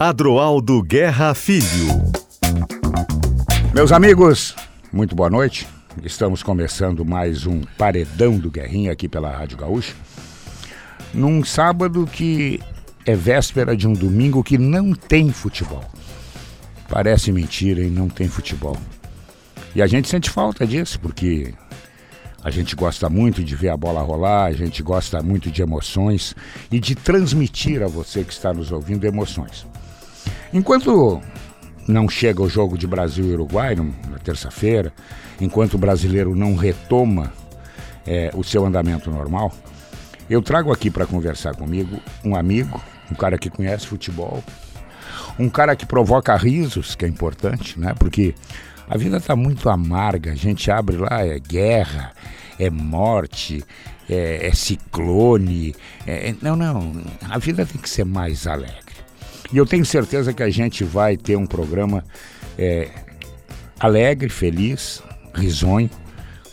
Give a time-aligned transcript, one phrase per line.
[0.00, 2.12] Adroaldo Guerra Filho.
[3.74, 4.54] Meus amigos,
[4.92, 5.66] muito boa noite.
[6.04, 9.92] Estamos começando mais um Paredão do Guerrinha aqui pela Rádio Gaúcha.
[11.12, 12.60] Num sábado que
[13.04, 15.82] é véspera de um domingo que não tem futebol.
[16.88, 18.76] Parece mentira e não tem futebol.
[19.74, 21.52] E a gente sente falta disso, porque
[22.44, 26.36] a gente gosta muito de ver a bola rolar, a gente gosta muito de emoções
[26.70, 29.66] e de transmitir a você que está nos ouvindo emoções.
[30.52, 31.20] Enquanto
[31.86, 34.92] não chega o jogo de Brasil e Uruguai na terça-feira,
[35.40, 37.32] enquanto o brasileiro não retoma
[38.06, 39.52] é, o seu andamento normal,
[40.28, 42.80] eu trago aqui para conversar comigo um amigo,
[43.10, 44.42] um cara que conhece futebol,
[45.38, 47.94] um cara que provoca risos, que é importante, né?
[47.98, 48.34] Porque
[48.88, 52.12] a vida está muito amarga, a gente abre lá, é guerra,
[52.58, 53.64] é morte,
[54.08, 55.74] é, é ciclone.
[56.06, 58.87] É, não, não, a vida tem que ser mais alegre.
[59.52, 62.04] E eu tenho certeza que a gente vai ter um programa
[62.58, 62.88] é,
[63.80, 65.02] alegre, feliz,
[65.34, 65.90] risonho,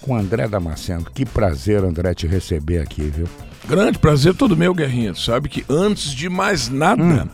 [0.02, 1.06] com André Damasceno.
[1.14, 3.28] Que prazer, André, te receber aqui, viu?
[3.68, 5.14] Grande prazer todo meu, Guerrinha.
[5.14, 7.28] Tu sabe que antes de mais nada, hum.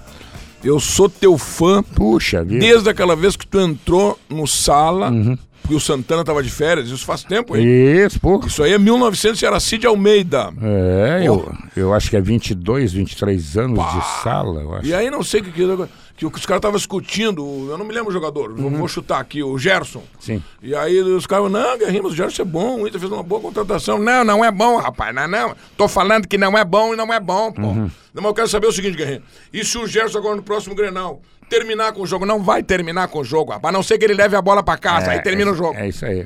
[0.64, 1.84] eu sou teu fã.
[1.84, 2.60] Puxa vida.
[2.60, 5.12] Desde aquela vez que tu entrou no sala.
[5.12, 5.38] Uhum
[5.72, 7.66] porque o Santana estava de férias, isso faz tempo, hein?
[7.66, 8.42] Isso, pô.
[8.46, 10.52] Isso aí é 1900 e era Cid Almeida.
[10.62, 13.92] É, eu, eu acho que é 22, 23 anos Pá.
[13.92, 14.88] de sala, eu acho.
[14.88, 15.88] E aí não sei o que, que,
[16.30, 18.78] que os caras estavam discutindo, eu não me lembro o jogador, uhum.
[18.78, 20.04] vou chutar aqui, o Gerson.
[20.20, 20.44] Sim.
[20.62, 23.24] E aí os caras, não, Guerrinho, mas o Gerson é bom, o Inter fez uma
[23.24, 23.98] boa contratação.
[23.98, 25.56] Não, não é bom, rapaz, não, não.
[25.76, 27.62] Tô falando que não é bom e não é bom, pô.
[27.62, 27.90] Uhum.
[28.14, 31.22] Mas eu quero saber o seguinte, Guerrinho, e se o Gerson agora no próximo Grenal
[31.52, 32.26] terminar com o jogo.
[32.26, 33.74] Não vai terminar com o jogo, rapaz.
[33.74, 35.56] A não ser que ele leve a bola para casa, é, aí termina é, o
[35.56, 35.78] jogo.
[35.78, 36.26] É isso aí.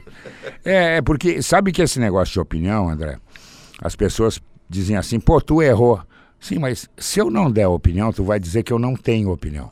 [0.63, 3.17] É, é, porque sabe que esse negócio de opinião, André,
[3.81, 5.99] as pessoas dizem assim, pô, tu errou.
[6.39, 9.71] Sim, mas se eu não der opinião, tu vai dizer que eu não tenho opinião.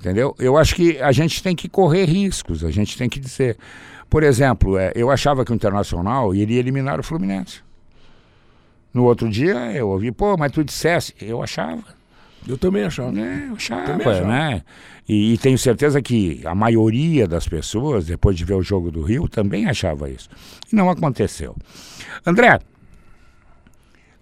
[0.00, 0.34] Entendeu?
[0.38, 3.56] Eu acho que a gente tem que correr riscos, a gente tem que dizer.
[4.08, 7.62] Por exemplo, é, eu achava que o Internacional iria eliminar o Fluminense.
[8.94, 11.14] No outro dia eu ouvi, pô, mas tu dissesse.
[11.20, 11.84] Eu achava.
[12.46, 13.18] Eu também achava.
[13.18, 14.26] É, eu achava, também achava.
[14.26, 14.62] né?
[15.08, 19.02] E, e, tenho certeza que a maioria das pessoas, depois de ver o jogo do
[19.02, 20.28] Rio, também achava isso.
[20.70, 21.56] E não aconteceu.
[22.24, 22.60] André,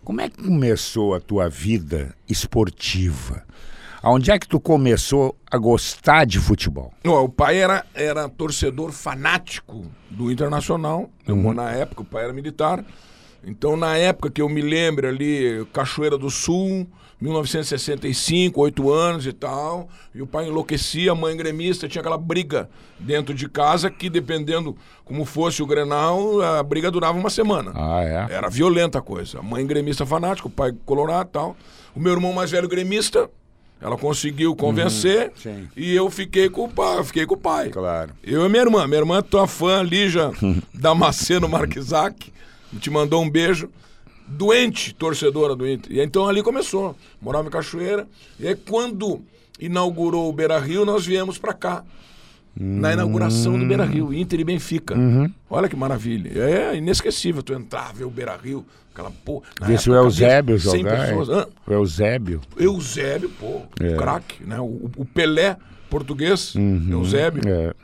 [0.04, 3.44] como é que começou a tua vida esportiva?
[4.08, 6.92] Onde é que tu começou a gostar de futebol?
[7.04, 11.10] o pai era, era torcedor fanático do Internacional.
[11.26, 11.52] Uhum.
[11.52, 12.84] Na época, o pai era militar.
[13.44, 16.86] Então, na época que eu me lembro ali, Cachoeira do Sul,
[17.20, 22.68] 1965, oito anos e tal, e o pai enlouquecia, a mãe gremista, tinha aquela briga
[23.00, 27.72] dentro de casa que, dependendo como fosse o Grenal, a briga durava uma semana.
[27.74, 28.34] Ah, é?
[28.34, 29.40] Era violenta a coisa.
[29.40, 31.56] A mãe gremista fanática, o pai colorado e tal.
[31.94, 33.30] O meu irmão mais velho gremista,
[33.80, 37.68] ela conseguiu convencer uhum, e eu fiquei com o pai, fiquei com o pai.
[37.68, 38.12] Claro.
[38.22, 38.86] Eu e minha irmã.
[38.86, 40.30] Minha irmã é tua fã, Lígia
[40.72, 42.32] Damasceno Marquisac,
[42.80, 43.68] te mandou um beijo
[44.26, 45.92] doente torcedora do Inter.
[45.92, 46.96] E então ali começou.
[47.20, 48.08] Morava em Cachoeira.
[48.40, 49.20] E aí quando
[49.60, 51.84] inaugurou o Beira Rio, nós viemos para cá.
[52.58, 52.80] Hum.
[52.80, 54.96] Na inauguração do Beira Rio, Inter e Benfica.
[54.96, 55.30] Uhum.
[55.50, 56.30] Olha que maravilha.
[56.38, 59.44] É inesquecível tu entrar, ver o Beira Rio, aquela porra.
[59.62, 61.10] Vê se o Eusébio jogar.
[61.10, 61.14] É.
[61.66, 62.40] O Eusébio.
[62.58, 63.94] Eusébio, pô, é.
[63.94, 64.58] craque, né?
[64.58, 65.56] O, o, Pelé
[65.90, 66.88] português, uhum.
[66.90, 67.42] Eusébio.
[67.46, 67.74] É.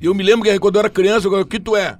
[0.00, 1.98] E eu me lembro que quando eu era criança, o que tu é?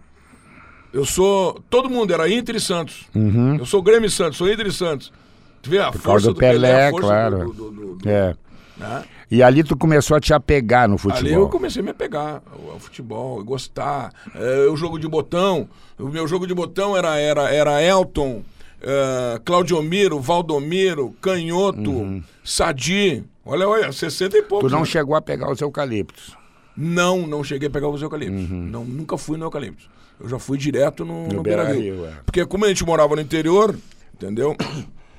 [0.93, 1.61] Eu sou.
[1.69, 3.07] Todo mundo era Inter e Santos.
[3.15, 3.57] Uhum.
[3.57, 5.13] Eu sou Grêmio e Santos, sou Inter e Santos.
[5.61, 7.53] Tu vê a Por força do, do Pelé, Pelé força claro.
[7.53, 8.35] Do, do, do, é.
[8.77, 9.05] Né?
[9.31, 11.27] E ali tu começou a te apegar no futebol.
[11.27, 14.13] Ali eu comecei a me apegar ao, futebol, gostar.
[14.35, 15.69] É, o jogo de botão.
[15.99, 18.43] O meu jogo de botão era, era, era Elton,
[18.83, 22.23] uh, Claudiomiro, Valdomiro, Canhoto, uhum.
[22.43, 23.23] Sadi.
[23.45, 24.71] Olha, olha, 60 e poucos.
[24.71, 24.87] Tu não né?
[24.87, 26.37] chegou a pegar os eucaliptos?
[26.77, 28.51] Não, não cheguei a pegar os eucaliptos.
[28.51, 28.69] Uhum.
[28.71, 29.91] Não, nunca fui no eucalipto.
[30.21, 31.97] Eu já fui direto no, no, no Beira Rio.
[31.97, 32.13] Rio é.
[32.25, 33.77] Porque como a gente morava no interior,
[34.15, 34.57] entendeu?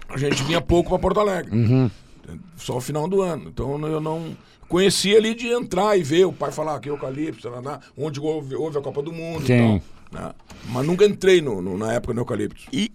[0.09, 1.55] A gente vinha pouco para Porto Alegre.
[1.55, 1.91] Uhum.
[2.57, 3.49] Só o final do ano.
[3.49, 4.35] Então eu não
[4.67, 7.49] conhecia ali de entrar e ver o pai falar aqui é Eucalipto,
[7.97, 9.53] onde houve, houve, a Copa do Mundo Sim.
[9.53, 9.81] e tal.
[10.11, 10.33] Né?
[10.69, 12.61] Mas nunca entrei no, no, na época no Eucalipto.
[12.71, 12.91] E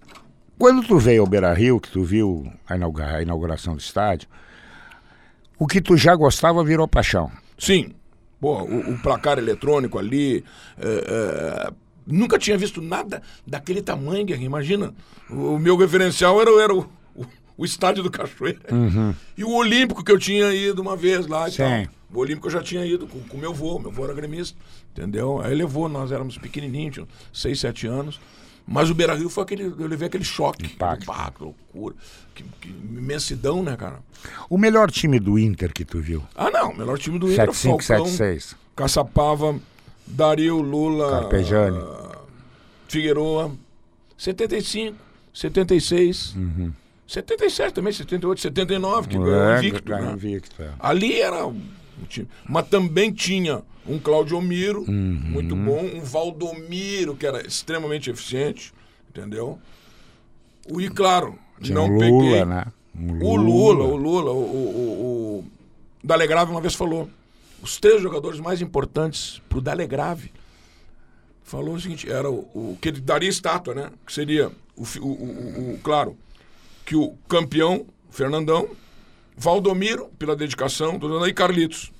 [0.57, 4.27] quando tu veio ao Beira Rio, que tu viu a, inaugura, a inauguração do estádio,
[5.59, 7.31] o que tu já gostava virou paixão.
[7.57, 7.91] Sim.
[8.39, 10.43] Pô, o, o placar eletrônico ali,
[10.77, 11.73] é, é,
[12.05, 14.45] Nunca tinha visto nada daquele tamanho, Guerrinho.
[14.45, 14.93] Imagina.
[15.29, 16.87] O, o, meu referencial era, era o,
[17.57, 18.59] o, estádio do Cachoeira.
[18.71, 19.13] Uhum.
[19.37, 21.57] E o Olímpico que eu tinha ido uma vez lá e Sim.
[21.57, 21.95] tal.
[22.13, 23.79] O Olímpico eu já tinha ido com o meu avô.
[23.79, 24.57] Meu avô era gremista,
[24.91, 25.41] entendeu?
[25.41, 28.19] Aí levou, nós éramos pequenininhos, tinha 6, 7 anos.
[28.67, 29.63] Mas o Beira Rio foi aquele.
[29.63, 30.65] Eu levei aquele choque.
[30.65, 31.05] Impacto.
[31.05, 31.95] Pá, que loucura.
[32.33, 33.99] Que, que imensidão, né, cara?
[34.49, 36.23] O melhor time do Inter que tu viu?
[36.35, 36.71] Ah, não.
[36.71, 37.53] O melhor time do Inter.
[37.53, 38.55] 75, Falcão, 76.
[38.75, 39.59] Caçapava,
[40.07, 41.21] Dario, Lula.
[41.21, 41.77] Carpegiani.
[41.77, 42.17] ah,
[42.87, 43.51] Figueroa.
[44.17, 44.97] 75,
[45.33, 46.35] 76.
[47.07, 49.83] 77 também, 78, 79, que ganhou É, invicto.
[49.89, 50.13] ganhou né?
[50.13, 50.69] invicto, é.
[50.79, 51.61] Ali era um
[52.09, 52.27] time.
[52.47, 54.93] Mas também tinha um Claudio Miro, Uhum.
[54.93, 58.73] muito bom, um Valdomiro, que era extremamente eficiente,
[59.09, 59.59] entendeu?
[60.67, 62.11] O, e claro, Tinha não o peguei.
[62.11, 62.65] Lula, né?
[63.21, 65.45] O Lula, o Lula, o, o, o, o
[66.03, 67.07] Dalegrave uma vez falou:
[67.61, 70.31] os três jogadores mais importantes pro Dalegrave.
[71.43, 73.91] Falou o seguinte: era o, o que ele daria estátua, né?
[74.05, 76.17] Que seria, o, o, o- o- claro,
[76.85, 78.69] que o campeão, Fernandão,
[79.35, 81.91] Valdomiro, pela dedicação, aí, Carlitos.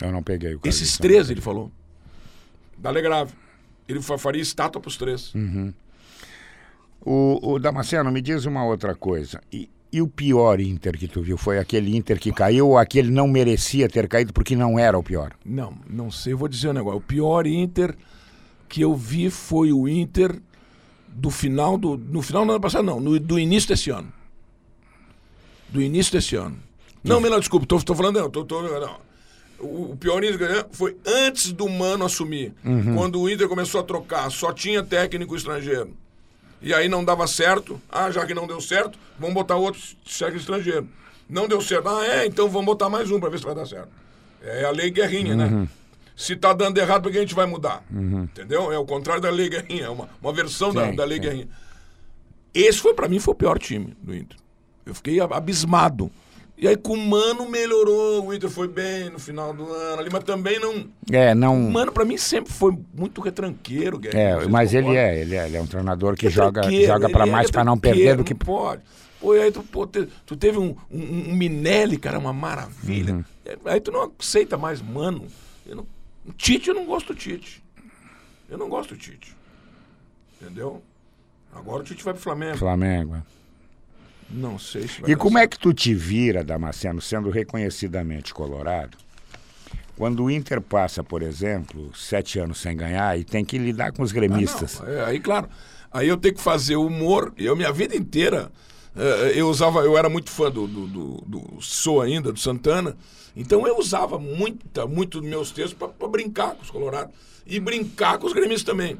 [0.00, 1.72] Eu não peguei o Esses Carlitos, três, ele falou.
[2.78, 3.32] Dalegrave.
[3.88, 5.32] Ele fa- faria estátua pros três.
[7.04, 9.40] O, o Damasceno, me diz uma outra coisa.
[9.52, 11.36] E, e o pior Inter que tu viu?
[11.36, 15.02] Foi aquele Inter que caiu ou aquele não merecia ter caído porque não era o
[15.02, 15.32] pior?
[15.44, 16.98] Não, não sei, eu vou dizer um negócio.
[16.98, 17.96] O pior Inter
[18.68, 20.40] que eu vi foi o Inter
[21.10, 21.96] do final do.
[21.96, 24.12] No final do ano passado, não, no- do início desse ano.
[25.68, 26.56] Do início desse ano.
[27.02, 28.96] Não, melhor, desculpa, tô falando, não, tô, tô- não.
[29.58, 30.22] O, o pior
[30.72, 32.52] foi antes do Mano assumir.
[32.96, 35.90] Quando o Inter começou a trocar, só tinha técnico estrangeiro.
[36.62, 37.80] E aí não dava certo.
[37.90, 40.88] Ah, já que não deu certo, vamos botar outro técnico estrangeiro.
[41.28, 41.88] Não deu certo.
[41.88, 43.88] Ah, é, então vamos botar mais um para ver se vai dar certo.
[44.42, 45.68] É a lei guerrinha, né?
[46.20, 47.82] Se tá dando errado, por que a gente vai mudar?
[47.90, 48.70] Entendeu?
[48.70, 51.22] É o contrário da lei guerrinha, é uma, uma versão da, Sim, da lei sim.
[51.22, 51.48] guerrinha.
[52.52, 54.36] Esse foi, para mim, foi o pior time do Inter.
[54.84, 56.10] Eu fiquei ab- abismado.
[56.58, 60.10] E aí com o Mano melhorou, o Inter foi bem no final do ano ali,
[60.12, 60.84] mas também não.
[61.10, 61.56] É, não.
[61.68, 64.42] O Mano, pra mim, sempre foi muito retranqueiro, Guerreiro.
[64.42, 67.12] É, mas ele é, ele é, ele é um treinador que joga, Retranqueiro, joga ele
[67.14, 68.82] para é mais para não retranqueiro, perder do que Não pode.
[69.18, 73.14] Pô, e aí tu, pô, te- tu teve um, um, um Minelli, cara, uma maravilha.
[73.14, 73.24] Uhum.
[73.46, 75.26] É, Aí tu não aceita mais, mano.
[75.66, 75.86] Eu não,
[76.36, 77.62] Tite, eu não gosto do Tite.
[78.48, 79.34] Eu não gosto do Tite.
[80.40, 80.82] Entendeu?
[81.52, 82.56] Agora o Tite vai pro Flamengo.
[82.58, 83.14] Flamengo.
[83.16, 83.22] é.
[84.30, 85.52] Não sei se vai E como é certo.
[85.56, 88.96] que tu te vira, Damasceno, sendo reconhecidamente colorado,
[89.96, 94.02] quando o Inter passa, por exemplo, sete anos sem ganhar e tem que lidar com
[94.02, 94.80] os gremistas?
[94.82, 95.48] Ah, é, aí, claro.
[95.90, 97.34] Aí eu tenho que fazer humor.
[97.36, 98.52] Eu, minha vida inteira,
[98.96, 99.80] eh, eu usava.
[99.80, 102.96] Eu era muito fã do, do, do, do Sou ainda, do Santana.
[103.36, 107.14] Então eu usava muita, muito dos meus textos para brincar com os colorados.
[107.46, 108.96] E brincar com os gremistas também.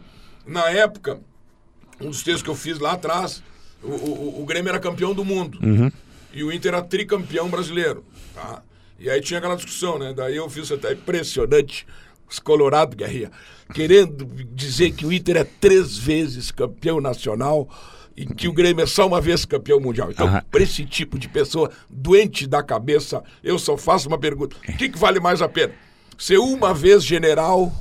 [0.46, 1.20] Na época,
[2.00, 3.42] um dos textos que eu fiz lá atrás,
[3.82, 5.58] o, o, o Grêmio era campeão do mundo.
[6.32, 8.04] E o Inter era tricampeão brasileiro.
[8.34, 8.62] Tá?
[8.98, 10.12] E aí tinha aquela discussão, né?
[10.14, 11.86] Daí eu fiz até impressionante.
[12.28, 13.32] Os Colorado Guerrinha,
[13.74, 14.24] querendo
[14.54, 17.68] dizer que o Inter é três vezes campeão nacional
[18.20, 20.10] e que o Grêmio é só uma vez campeão mundial.
[20.10, 24.76] Então, para esse tipo de pessoa doente da cabeça, eu só faço uma pergunta: o
[24.76, 25.72] que, que vale mais a pena?
[26.18, 27.72] Ser uma vez general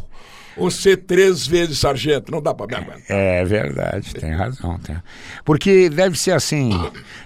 [0.56, 2.32] ou ser três vezes sargento?
[2.32, 3.04] Não dá para me aguentar.
[3.10, 4.80] É verdade, tem razão.
[4.80, 4.96] Tem.
[5.44, 6.72] Porque deve ser assim.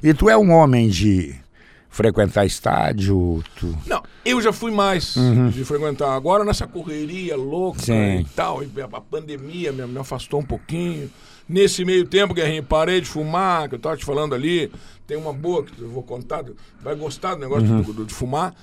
[0.01, 1.36] E tu é um homem de
[1.88, 3.77] frequentar estádio, tu...
[3.86, 5.13] Não, eu já fui mais
[5.54, 6.15] de frequentar.
[6.15, 8.21] Agora nessa correria louca Sim.
[8.21, 11.12] e tal, a pandemia me afastou um pouquinho.
[11.47, 14.71] Nesse meio tempo, Guerrinho, parei de fumar, que eu tava te falando ali.
[15.05, 16.43] Tem uma boa que eu vou contar,
[16.81, 18.55] vai gostar do negócio do- do- de fumar.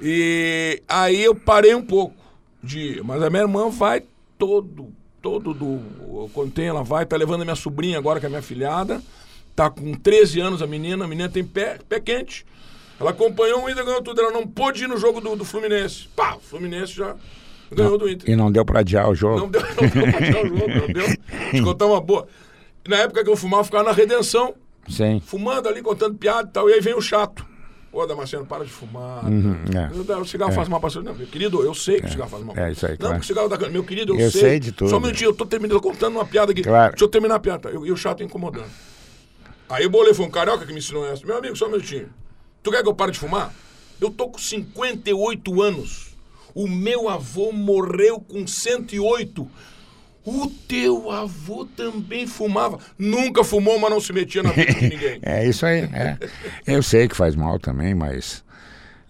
[0.00, 2.14] E aí eu parei um pouco
[2.62, 3.00] de.
[3.04, 4.02] Mas a minha irmã vai
[4.38, 6.28] todo, todo do.
[6.34, 9.00] Quando tem, ela vai, tá levando a minha sobrinha agora, que é minha filhada.
[9.54, 12.44] Tá com 13 anos a menina, a menina tem pé, pé quente.
[13.00, 14.20] Ela acompanhou o Inter, ganhou tudo.
[14.20, 16.08] Ela não pôde ir no jogo do, do Fluminense.
[16.14, 17.16] Pá, o Fluminense já
[17.74, 18.30] ganhou do Inter.
[18.30, 19.40] e não deu pra adiar o jogo.
[19.40, 21.16] Não deu, não deu pra tirar o jogo, não deu.
[21.50, 22.26] Te contar uma boa.
[22.88, 24.54] Na época que eu fumava, eu ficava na redenção,
[24.88, 25.20] Sim.
[25.24, 26.70] fumando ali, contando piada e tal.
[26.70, 27.44] E aí vem o chato.
[27.92, 29.24] Ô, Damasceno, para de fumar.
[29.24, 29.96] é.
[30.12, 31.00] Eu- O cigarro faz mal pra você.
[31.00, 32.54] Não, meu querido, eu sei que o cigarro faz mal.
[32.56, 33.18] É, isso aí, Não, claro.
[33.20, 34.90] o cigarro da Meu querido, eu, Eu sei de tudo.
[34.90, 36.62] Só um minutinho, eu tô terminando, tô contando uma piada aqui.
[36.62, 36.92] Claro.
[36.92, 37.70] Deixa eu terminar a piada.
[37.70, 38.66] Eu- E o chato incomodando.
[39.68, 41.26] Aí o bolei foi um carioca que me ensinou essa.
[41.26, 42.08] Meu amigo, só um minutinho.
[42.62, 43.52] Tu quer que eu pare de fumar?
[44.00, 46.14] Eu tô com 58 anos.
[46.56, 49.46] O meu avô morreu com 108.
[50.24, 52.78] O teu avô também fumava.
[52.98, 55.18] Nunca fumou, mas não se metia na vida de ninguém.
[55.22, 55.80] É isso aí.
[55.82, 56.16] é.
[56.66, 58.42] Eu sei que faz mal também, mas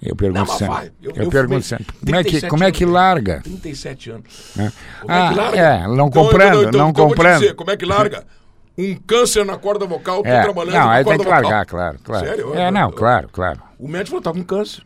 [0.02, 0.74] eu pergunto Não, sempre.
[0.74, 0.92] vai.
[1.00, 1.86] Eu, fumei pergunto sempre.
[1.86, 2.94] Como é que, 37 como é que anos.
[2.94, 3.40] larga?
[3.42, 4.52] 37 anos.
[4.56, 4.72] né?
[5.00, 5.58] Como Ah, é que larga?
[5.60, 7.40] é, não Então, eu- comprando, então, não então eu te comprando.
[7.40, 8.24] dizer, como é que larga?
[8.78, 11.40] Um câncer na corda vocal, É, trabalhando não, aí tem que vocal.
[11.42, 12.26] largar, claro, claro.
[12.26, 12.54] Sério?
[12.54, 13.62] É, Eu- não, eu- claro, claro.
[13.78, 14.82] O médico falou, tá com câncer.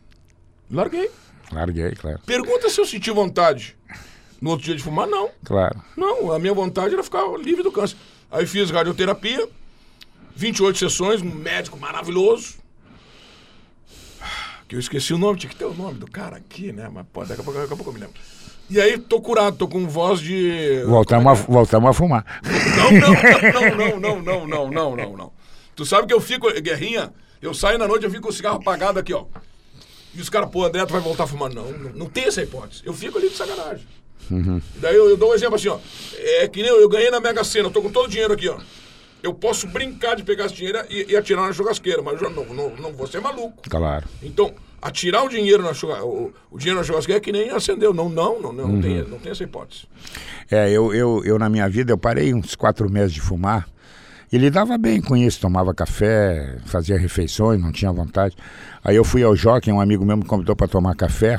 [0.71, 1.09] Larguei.
[1.51, 2.19] Larguei, claro.
[2.25, 3.75] Pergunta se eu senti vontade
[4.39, 5.29] No outro dia de fumar, não.
[5.43, 5.81] Claro.
[5.95, 7.97] Não, a minha vontade era ficar livre do câncer.
[8.31, 9.47] Aí fiz radioterapia,
[10.35, 12.55] 28 sessões, um médico maravilhoso.
[14.67, 16.89] Que eu esqueci o nome, tinha que ter o nome do cara aqui, né?
[16.91, 18.15] Mas pô, daqui a pouco, daqui a pouco eu me lembro.
[18.69, 20.81] E aí tô curado, tô com voz de.
[20.85, 22.25] Voltamos, é a, voltamos a fumar.
[22.77, 25.31] não, não, não, não, não, não, não, não, não.
[25.75, 28.57] Tu sabe que eu fico, Guerrinha, eu saio na noite, eu fico com o cigarro
[28.57, 29.25] apagado aqui, ó.
[30.13, 31.53] E os caras, pô, André, tu vai voltar a fumar?
[31.53, 32.81] Não, não, não tem essa hipótese.
[32.85, 33.85] Eu fico ali de sacanagem.
[34.77, 35.79] Daí eu, eu dou um exemplo assim, ó.
[36.17, 38.33] É que nem eu, eu ganhei na Mega Sena, eu tô com todo o dinheiro
[38.33, 38.57] aqui, ó.
[39.23, 42.45] Eu posso brincar de pegar esse dinheiro e, e atirar na churrasqueira, mas eu não,
[42.45, 43.61] não, não vou ser maluco.
[43.69, 44.07] Claro.
[44.23, 47.93] Então, atirar o dinheiro na churrasqueira, o, o dinheiro na churrasqueira é que nem acendeu.
[47.93, 49.83] Não, não, não, não, não, tem, não tem essa hipótese.
[50.49, 53.67] É, eu, eu, eu na minha vida, eu parei uns quatro meses de fumar.
[54.31, 58.35] E lidava bem com isso, tomava café, fazia refeições, não tinha vontade.
[58.81, 61.37] Aí eu fui ao Jockey, um amigo meu me convidou para tomar café.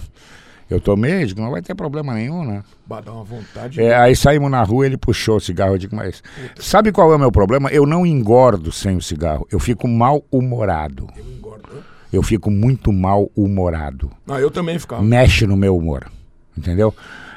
[0.69, 2.63] Eu tomei, digo, não vai ter problema nenhum, né?
[2.87, 3.81] Bah, dá uma vontade.
[3.81, 6.23] É, aí saímos na rua, ele puxou o cigarro, eu digo, mas
[6.57, 7.71] sabe qual é o meu problema?
[7.71, 11.09] Eu não engordo sem o cigarro, eu fico mal-humorado.
[11.17, 11.69] Eu engordo.
[12.13, 14.11] Eu fico muito mal-humorado.
[14.29, 15.03] Ah, eu também ficava.
[15.03, 16.11] Mexe no meu humor,
[16.57, 16.95] entendeu?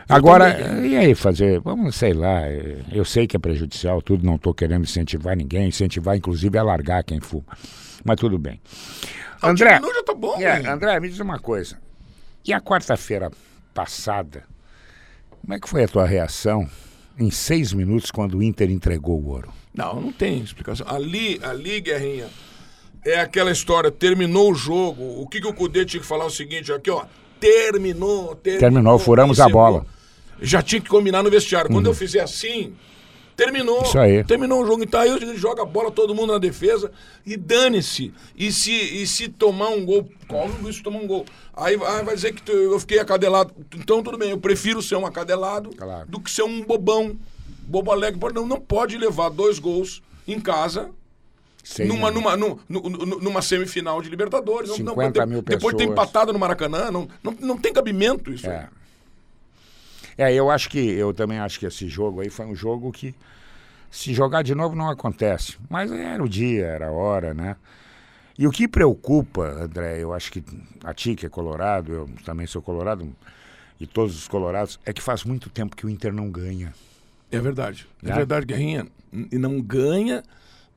[0.07, 1.59] Agora, e aí fazer?
[1.61, 2.41] Vamos, sei lá,
[2.91, 7.03] eu sei que é prejudicial, tudo, não estou querendo incentivar ninguém, incentivar inclusive a largar
[7.03, 7.57] quem fuma.
[8.03, 8.61] Mas tudo bem.
[9.41, 10.39] Ah, André, tá bom.
[10.39, 10.67] é?
[10.67, 11.77] André, me diz uma coisa.
[12.45, 13.31] E a quarta-feira
[13.73, 14.43] passada,
[15.41, 16.69] como é que foi a tua reação
[17.17, 19.51] em seis minutos quando o Inter entregou o ouro?
[19.73, 20.85] Não, não tem explicação.
[20.87, 22.27] Ali, ali, Guerrinha,
[23.03, 25.21] é aquela história, terminou o jogo.
[25.21, 27.05] O que, que o Cudê tinha que falar é o seguinte, aqui, ó.
[27.39, 28.59] Terminou, terminou.
[28.59, 29.85] Terminou, furamos a bola.
[30.41, 31.69] Já tinha que combinar no vestiário.
[31.71, 32.73] Quando eu fizer assim,
[33.35, 33.81] terminou.
[33.83, 34.23] Isso aí.
[34.23, 34.83] Terminou o jogo.
[34.83, 36.91] Então aí ele joga a bola, todo mundo na defesa
[37.25, 38.13] e dane-se.
[38.35, 41.25] E se, e se tomar um gol, corre o risco de tomar um gol.
[41.55, 43.53] Aí vai, vai dizer que tu- eu fiquei acadelado.
[43.75, 46.07] Então tudo bem, eu prefiro ser um acadelado Claro.
[46.09, 47.15] do que ser um bobão.
[47.67, 48.19] Bobo alegre.
[48.33, 50.91] Não, não pode levar dois gols em casa
[51.79, 54.69] numa, numa, nu- nu- nu- numa semifinal de Libertadores.
[54.69, 56.07] Não- não, 50 de- mil depois de ter pessoas.
[56.07, 58.47] empatado no Maracanã, não, não, não tem cabimento isso.
[58.47, 58.67] É.
[60.17, 63.13] É, eu acho que, eu também acho que esse jogo aí foi um jogo que,
[63.91, 65.57] se jogar de novo, não acontece.
[65.69, 67.55] Mas era o dia, era a hora, né?
[68.37, 70.43] E o que preocupa, André, eu acho que
[70.83, 73.09] a ti que é colorado, eu também sou colorado,
[73.79, 76.73] e todos os colorados, é que faz muito tempo que o Inter não ganha.
[77.31, 77.87] É verdade.
[78.03, 78.15] É Né?
[78.15, 78.87] verdade, Guerrinha.
[79.31, 80.23] E não ganha.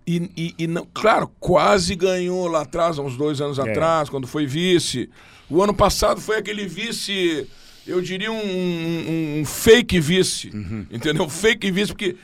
[0.06, 3.62] E, e, e não, claro, quase ganhou lá atrás, há uns dois anos É.
[3.70, 5.10] atrás, quando foi vice.
[5.50, 7.48] O ano passado foi aquele vice,
[7.88, 10.50] eu diria um, um- um fake vice.
[10.54, 10.86] Uhum.
[10.90, 11.28] Entendeu?
[11.28, 12.16] Fake vice, porque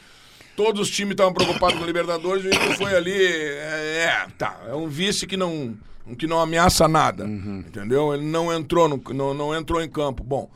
[0.56, 3.12] todos os times estavam preocupados com a Libertadores e ele foi ali.
[3.12, 4.60] É, é, tá.
[4.68, 5.76] É um vice que não,
[6.18, 7.24] que não ameaça nada.
[7.24, 7.64] Uhum.
[7.66, 8.14] Entendeu?
[8.14, 10.22] Ele não entrou, no, não, não entrou em campo.
[10.22, 10.50] Bom.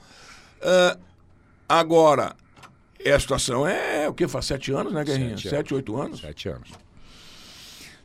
[0.63, 0.97] ah,
[1.69, 2.35] agora,
[3.05, 4.27] é a situação é o que?
[4.29, 5.37] Faz sete anos, né, Guerrinha?
[5.37, 5.73] Sete Sete, anos.
[5.73, 6.21] oito anos.
[6.21, 6.71] Sete anos.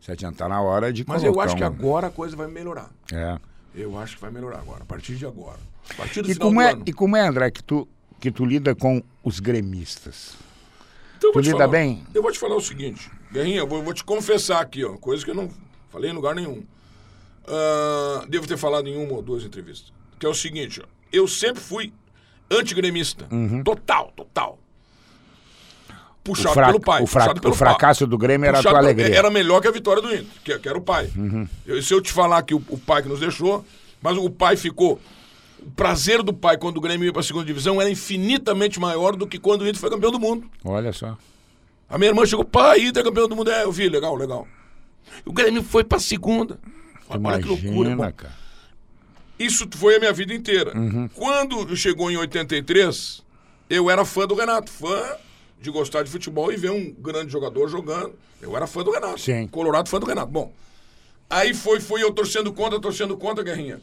[0.01, 2.48] Sete anos tá na hora de Mas eu acho que um- agora a coisa vai
[2.48, 2.89] melhorar.
[3.12, 3.38] É.
[3.74, 5.57] Eu acho que vai melhorar agora, a partir de agora.
[6.25, 7.88] E como, é, e como é, André, que tu,
[8.20, 10.34] que tu lida com os gremistas?
[11.18, 12.04] Então, eu tu lida falar- bem?
[12.13, 15.24] Eu vou te falar o seguinte, Guerrinha, eu vou, vou te confessar aqui, ó, coisa
[15.24, 15.50] que eu não
[15.90, 16.63] falei em lugar nenhum.
[17.48, 19.92] Ah, devo ter falado em uma ou duas entrevistas.
[20.20, 21.94] Que é o seguinte, ó, eu sempre fui
[22.50, 23.28] antigremista.
[23.32, 23.63] Uhum.
[23.63, 24.60] Total, total.
[26.24, 27.04] Puxado pelo pai.
[27.04, 29.10] o fra- pelo o fracasso do Grêmio era a tua alegria.
[29.10, 29.16] Uhum.
[29.16, 31.12] Era melhor que a vitória do Inter, que, que era o pai.
[31.66, 33.66] Eu- se eu te falar que o, o pai que nos deixou,
[34.02, 35.02] mas o pai ficou.
[35.65, 39.15] O prazer do pai quando o Grêmio ia para a segunda divisão era infinitamente maior
[39.15, 40.50] do que quando o Inter foi campeão do mundo.
[40.63, 41.17] Olha só.
[41.89, 43.50] A minha irmã chegou, pai, Inter é campeão do mundo.
[43.50, 44.48] É, eu vi, legal, legal.
[45.25, 46.60] O Grêmio foi pra segunda.
[47.08, 47.70] Olha que loucura.
[47.72, 48.34] Imagina, Bom, cara.
[49.39, 50.77] isso foi a minha vida inteira.
[50.77, 51.08] Uhum.
[51.13, 53.24] Quando chegou em 83,
[53.70, 54.72] eu era fã do Renato.
[54.72, 55.15] Fã
[55.62, 58.13] de gostar de futebol e ver um grande jogador jogando.
[58.41, 59.22] Eu era fã do Renato.
[59.22, 59.48] Sim.
[59.48, 60.32] Colorado fã do Renato.
[60.32, 60.51] Bom,
[61.29, 63.79] aí foi, foi eu torcendo contra, torcendo contra, Guerrinha.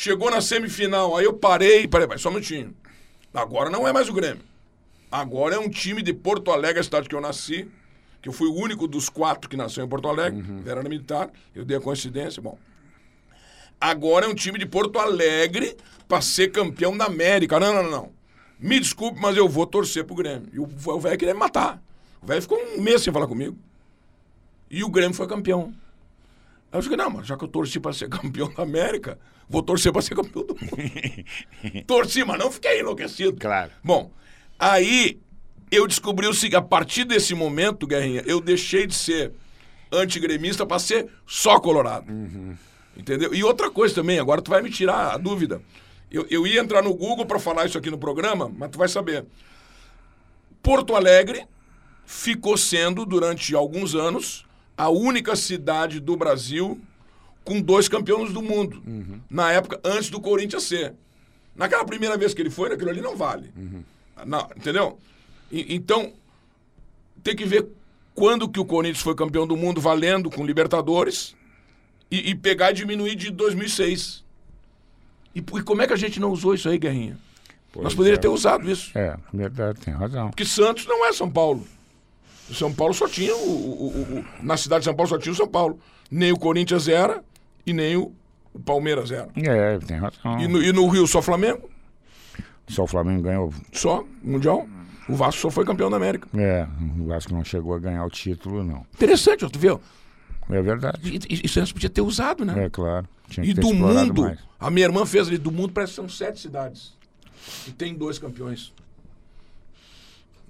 [0.00, 2.72] Chegou na semifinal, aí eu parei, parei, só um minutinho.
[3.34, 4.44] Agora não é mais o Grêmio.
[5.10, 7.68] Agora é um time de Porto Alegre, a cidade que eu nasci,
[8.22, 11.64] que eu fui o único dos quatro que nasceu em Porto Alegre, era militar, eu
[11.64, 12.56] dei a coincidência, bom.
[13.80, 15.76] Agora é um time de Porto Alegre
[16.06, 17.58] pra ser campeão da América.
[17.58, 18.12] Não, não, não, não.
[18.56, 20.48] Me desculpe, mas eu vou torcer pro Grêmio.
[20.52, 21.82] E o velho queria me matar.
[22.22, 23.58] O velho ficou um mês sem falar comigo.
[24.70, 25.74] E o Grêmio foi campeão.
[26.70, 29.62] Aí eu disse, não, mas já que eu torci pra ser campeão da América, vou
[29.62, 31.84] torcer pra ser campeão do mundo.
[31.86, 33.38] torci, mas não fiquei enlouquecido.
[33.38, 33.70] Claro.
[33.82, 34.10] Bom,
[34.58, 35.18] aí
[35.70, 39.32] eu descobri o seguinte, a partir desse momento, Guerrinha, eu deixei de ser
[39.90, 42.12] antigremista pra ser só colorado.
[42.96, 43.32] Entendeu?
[43.34, 45.62] E outra coisa também, agora tu vai me tirar a dúvida.
[46.10, 48.88] Eu, eu ia entrar no Google pra falar isso aqui no programa, mas tu vai
[48.88, 49.24] saber.
[50.62, 51.46] Porto Alegre
[52.04, 54.44] ficou sendo, durante alguns anos,
[54.76, 56.80] a única cidade do Brasil
[57.48, 58.82] com dois campeões do mundo.
[59.30, 60.94] Na época, antes do Corinthians ser.
[61.56, 63.50] Naquela primeira vez que ele foi, aquilo ali não vale.
[64.26, 64.98] Não, entendeu?
[65.50, 66.12] E- então,
[67.22, 67.66] tem que ver
[68.14, 71.34] quando que o Corinthians foi campeão do mundo valendo com Libertadores
[72.10, 74.22] e, e pegar e diminuir de 2006.
[75.34, 77.16] E, e como é que a gente não usou isso aí, Guerrinha?
[77.74, 78.22] Nós Pois poderíamos é.
[78.22, 78.90] ter usado isso.
[78.98, 80.28] É, verdade, tem razão.
[80.30, 81.66] Porque Santos não é São Paulo.
[82.52, 85.32] São Paulo só tinha o, o- o- o- Na cidade de São Paulo só tinha
[85.32, 85.78] o São Paulo.
[86.10, 87.22] Nem o Corinthians era
[87.70, 88.12] e nem o,
[88.64, 89.28] Palmeiras era.
[89.36, 90.40] É, tem razão.
[90.40, 91.68] E no, e no Rio só Flamengo?
[92.68, 93.52] Só o Flamengo ganhou.
[93.72, 94.66] Só Mundial.
[95.08, 96.28] O Vasco só foi campeão da América.
[96.38, 96.66] É,
[96.98, 98.84] o Vasco não chegou a ganhar o título, não.
[98.94, 99.80] Interessante, ó, tu viu?
[100.50, 100.98] É verdade.
[101.28, 102.64] E- Isso antes podia ter usado, né?
[102.64, 103.08] É claro.
[103.28, 104.38] Tinha que E ter do explorado mundo, mais.
[104.60, 106.94] a minha irmã fez ali, do mundo parece que são sete cidades.
[107.66, 108.72] E tem dois campeões.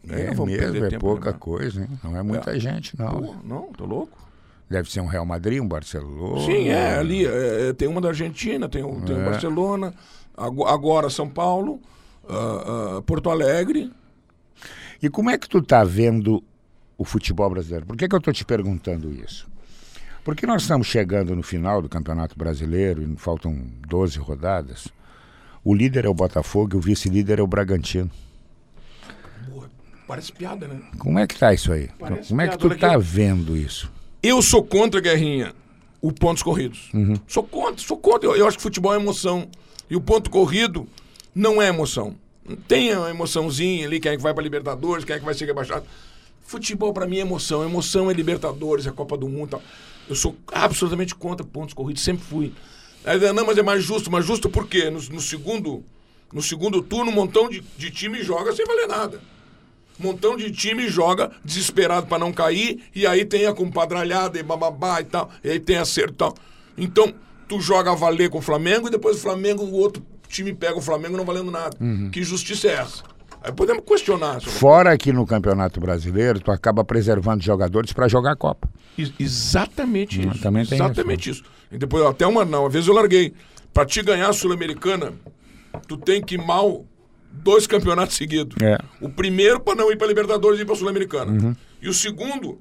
[0.09, 1.89] É mesmo, é tempo pouca coisa, hein?
[2.03, 3.21] Não é muita gente, não.
[3.23, 4.28] Pô, não, tô louco.
[4.71, 6.45] Deve ser um Real Madrid, um Barcelona.
[6.45, 9.25] Sim, é, ali é, é, tem uma da Argentina, tem tem o É.
[9.25, 9.95] Barcelona,
[10.37, 11.81] ago- agora São Paulo,
[12.29, 13.91] ah, ah, Porto Alegre.
[15.03, 16.43] E como é que tu tá vendo
[16.99, 17.87] o futebol brasileiro?
[17.87, 19.49] Por que, que eu tô te perguntando isso?
[20.25, 23.57] Porque nós estamos chegando no final do Campeonato Brasileiro e faltam
[23.89, 24.89] 12 rodadas.
[25.65, 28.11] O líder é o Botafogo e o vice-líder é o Bragantino.
[29.51, 29.71] Porra,
[30.07, 30.81] parece piada, né?
[30.99, 31.89] Como é que tá isso aí?
[31.99, 33.91] Parece Como é que piada, tu olha tá vendo isso?
[34.23, 35.55] Eu sou contra, Guerrinha,
[36.01, 36.91] o pontos corridos.
[36.93, 37.15] Uhum.
[37.27, 38.29] Sou contra, sou contra.
[38.29, 39.49] Eu, eu acho que futebol é emoção.
[39.89, 40.87] E o ponto corrido
[41.35, 42.17] não é emoção.
[42.67, 45.45] Tem uma emoçãozinha ali, quem é que vai pra Libertadores, quem é que vai ser
[45.47, 45.85] rebaixado.
[46.43, 47.63] Futebol pra mim é emoção.
[47.63, 49.63] Emoção é Libertadores, é Copa do Mundo tal.
[50.09, 52.53] Eu sou absolutamente contra pontos corridos, sempre fui.
[53.05, 54.11] Aí, não, mas é mais justo.
[54.11, 54.91] Mas justo por quê?
[54.91, 55.85] No, no segundo,
[56.33, 59.21] no segundo turno, um montão de, de time joga sem valer nada.
[59.99, 65.01] Montão de time joga desesperado pra não cair, e aí tem a compadralhada e bababá
[65.01, 66.35] e tal, e aí tem acerto tal.
[66.77, 67.13] Então,
[67.49, 70.77] tu joga a valer com o Flamengo e depois o Flamengo, o outro time pega
[70.79, 71.77] o Flamengo não valendo nada.
[72.13, 73.03] Que justiça é essa?
[73.43, 74.41] Aí podemos questionar.
[74.41, 78.69] sobre- Fora que no Campeonato Brasileiro, tu acaba preservando jogadores para jogar a Copa.
[78.99, 80.41] Ex- Exatamente isso.
[80.43, 81.43] também tem Exatamente isso.
[81.71, 83.33] E depois, até uma, não, uma vez eu larguei.
[83.73, 85.13] Pra te ganhar a Sul-Americana,
[85.87, 86.85] tu tem que mal
[87.31, 88.57] dois campeonatos seguidos.
[88.63, 88.79] É.
[89.01, 91.31] O primeiro pra não ir pra Libertadores e ir pra Sul-Americana.
[91.31, 91.57] Uhum.
[91.81, 92.59] E o segundo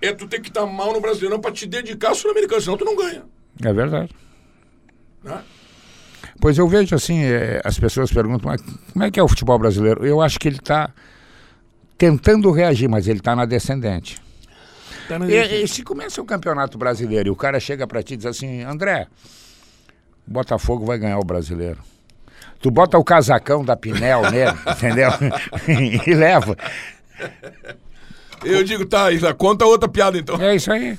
[0.00, 2.84] é tu ter que estar mal no Brasileirão pra te dedicar à Sul-Americana, senão tu
[2.84, 3.24] não ganha.
[3.64, 4.14] É verdade.
[5.24, 5.42] Né?
[6.40, 9.58] Pois eu vejo assim, eh, as pessoas perguntam, mas como é que é o futebol
[9.58, 10.06] brasileiro?
[10.06, 10.92] Eu acho que ele está
[11.96, 14.16] tentando reagir, mas ele está na descendente.
[15.08, 18.14] Tá na E, e se começa o campeonato brasileiro e o cara chega para ti
[18.14, 19.08] e diz assim, André,
[20.26, 21.80] o Botafogo vai ganhar o brasileiro.
[22.60, 25.10] Tu bota o casacão da Pinel nele, entendeu?
[26.06, 26.56] e leva.
[28.44, 30.40] Eu digo, tá, Isa, conta outra piada então.
[30.40, 30.98] É isso aí.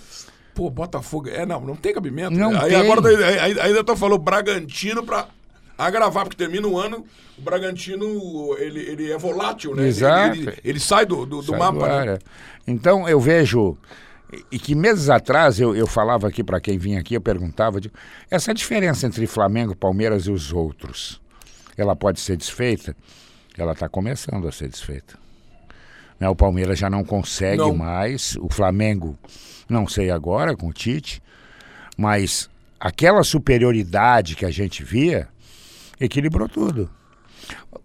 [0.54, 1.30] Pô, Botafogo.
[1.30, 2.32] É, não, não tem cabimento.
[2.32, 2.76] Não aí tem.
[2.92, 5.28] agora aí- aí- ainda tô falando Bragantino pra
[5.78, 7.06] agravar, porque termina o ano,
[7.38, 8.06] o Bragantino,
[8.58, 9.84] ele, ele é volátil, né?
[9.84, 10.36] Ele- Exato.
[10.38, 12.14] Ele, ele sai do, do, do Sai mapa, né?
[12.16, 12.20] é.
[12.68, 13.78] Então eu vejo
[14.52, 17.94] e- que meses atrás eu, eu falava aqui para quem vinha aqui, eu perguntava digo,
[18.30, 21.22] essa diferença entre Flamengo, Palmeiras e os outros,
[21.82, 22.96] ela pode ser desfeita?
[23.58, 25.16] Ela está começando a ser desfeita.
[26.20, 27.76] Né, o Palmeiras já não consegue Não.
[27.76, 29.18] mais, o Flamengo,
[29.70, 31.22] não sei agora com o Tite,
[31.98, 35.28] mas aquela superioridade que a gente via
[36.00, 36.90] equilibrou tudo.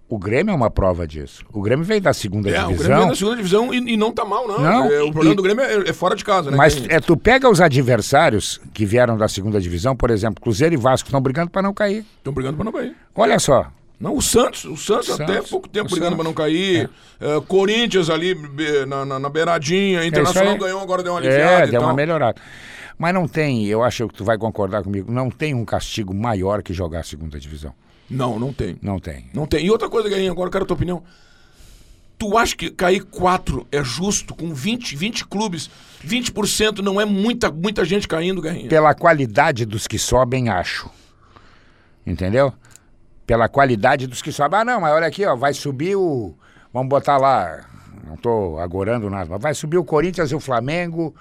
[0.09, 1.45] O Grêmio é uma prova disso.
[1.53, 2.87] O Grêmio veio da segunda É, o divisão.
[2.87, 4.61] Grêmio é na segunda divisão e, e não tá mal, não.
[4.61, 6.57] Não, É, o problema e- do Grêmio é, é fora de casa, né?
[6.57, 10.79] Mas é, tu pega os adversários que vieram da segunda divisão, por exemplo, Cruzeiro e
[10.79, 12.05] Vasco estão brigando para não cair.
[12.19, 12.95] Estão brigando pra não cair.
[13.15, 13.73] Olha só.
[14.05, 16.91] Não, o Santos, o Santos, Santos, até pouco tempo brigando pra não cair.
[17.19, 18.35] É, Corinthians ali
[18.87, 20.59] na, na, na beiradinha, Internacional aí.
[20.59, 21.89] ganhou, agora deu uma aliviada É, deu tal.
[21.89, 22.39] uma melhorada.
[22.99, 26.63] Mas não tem, eu acho que tu vai concordar comigo, não tem um castigo maior
[26.63, 27.73] que jogar a segunda divisão.
[28.11, 28.77] Não, não tem.
[28.83, 29.25] Não tem.
[29.33, 29.65] Não tem.
[29.65, 31.03] E outra coisa, Guerrinho, agora eu quero a tua opinião.
[32.19, 35.71] Tu acha que cair 4 é justo com 20, 20 clubes?
[36.07, 38.69] 20% não é muita, muita gente caindo, Guerrinho?
[38.69, 40.91] Pela qualidade dos que sobem, acho.
[42.07, 42.53] Entendeu?
[43.27, 44.61] Pela qualidade dos que sobem.
[44.61, 46.35] Ah, não, mas olha aqui, ó, vai subir o.
[46.73, 47.65] Vamos botar lá.
[48.07, 51.15] Não estou agorando nada, mas vai subir o Corinthians e o Flamengo,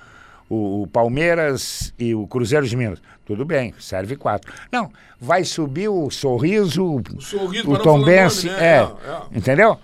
[0.50, 3.02] o, o Palmeiras e o Cruzeiro de Minas.
[3.26, 4.52] Tudo bem, serve quatro.
[4.70, 8.66] Não, vai subir o Sorriso, o, Sorriso, o Tom Bense, nome, né?
[8.68, 9.38] é, É, é.
[9.38, 9.80] entendeu?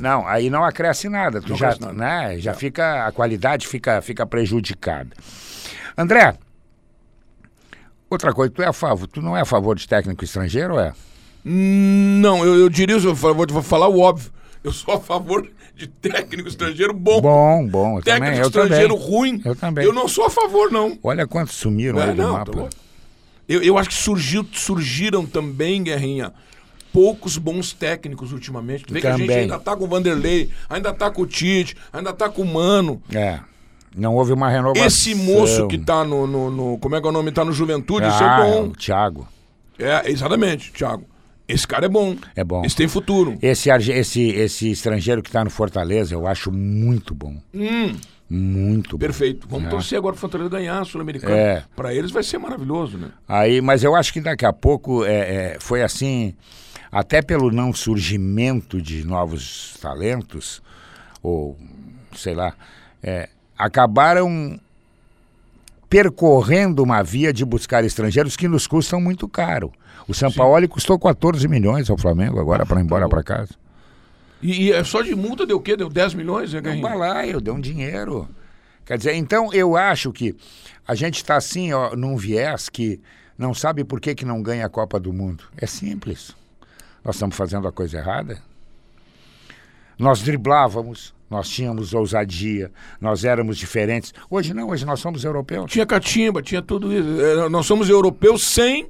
[0.00, 1.92] Não, aí não acresce nada, tu Não já, nada.
[1.92, 5.10] né, já fica, a qualidade fica, fica prejudicada.
[5.98, 6.34] André,
[8.08, 10.92] outra coisa, tu é a favor, tu não é a favor de técnico estrangeiro, é?
[11.44, 14.32] Não, eu, eu diria, eu vou, vou falar o óbvio.
[14.62, 17.20] Eu sou a favor de técnico estrangeiro bom.
[17.20, 17.98] Bom, bom.
[17.98, 19.08] Eu técnico também, eu estrangeiro também.
[19.10, 19.42] ruim.
[19.44, 19.84] Eu também.
[19.84, 20.98] Eu não sou a favor, não.
[21.02, 22.50] Olha quantos sumiram É, aí do não, mapa.
[22.52, 22.68] tá
[23.46, 26.32] eu, eu acho que surgiu, surgiram também, Guerrinha,
[26.90, 28.84] poucos bons técnicos ultimamente.
[28.88, 32.12] Vê que a gente ainda tá com o Vanderlei, ainda tá com o Tite, ainda
[32.14, 33.02] tá com o Mano.
[33.12, 33.40] É.
[33.94, 34.86] Não houve uma renovação.
[34.86, 37.30] Esse moço que tá no, no, no- Como é que é o nome?
[37.32, 38.68] Tá no Juventude, isso é Ah, bom.
[38.68, 39.28] o Thiago.
[39.78, 41.04] É, exatamente, Thiago.
[41.46, 42.16] Esse cara é bom.
[42.34, 42.64] É bom.
[42.64, 43.36] Esse tem futuro.
[43.42, 47.36] Esse, esse, esse estrangeiro que tá no Fortaleza, eu acho muito bom.
[47.54, 47.94] Hum,
[48.30, 48.98] Muito bom.
[48.98, 49.46] perfeito.
[49.48, 49.70] Vamos É.
[49.70, 51.36] torcer agora pro Fortaleza ganhar a Sul-Americana.
[51.36, 51.62] É.
[51.76, 53.08] Pra eles vai ser maravilhoso, né?
[53.28, 55.12] Aí, mas eu acho que daqui a pouco é,
[55.54, 56.34] é, foi assim,
[56.90, 60.62] até pelo não surgimento de novos talentos,
[61.22, 61.58] ou
[62.16, 62.54] sei lá,
[63.02, 63.28] é,
[63.58, 64.58] acabaram
[65.94, 69.70] percorrendo uma via de buscar estrangeiros que nos custam muito caro.
[70.08, 73.54] O São Paulo custou 14 milhões ao Flamengo agora para ir embora para casa.
[74.42, 75.76] E, e é só de multa deu o quê?
[75.76, 78.28] Deu 10 milhões, né, Um balaio, deu um dinheiro.
[78.84, 80.34] Quer dizer, então eu acho que
[80.84, 83.00] a gente está assim, ó, num viés que
[83.38, 85.44] não sabe por que, que não ganha a Copa do Mundo.
[85.56, 86.34] É simples.
[87.04, 88.42] Nós estamos fazendo a coisa errada.
[89.96, 94.12] Nós driblávamos, nós tínhamos ousadia, nós éramos diferentes.
[94.30, 95.70] Hoje não, hoje nós somos europeus.
[95.70, 97.20] Tinha catimba, tinha tudo isso.
[97.20, 98.88] É, Nós somos europeus sem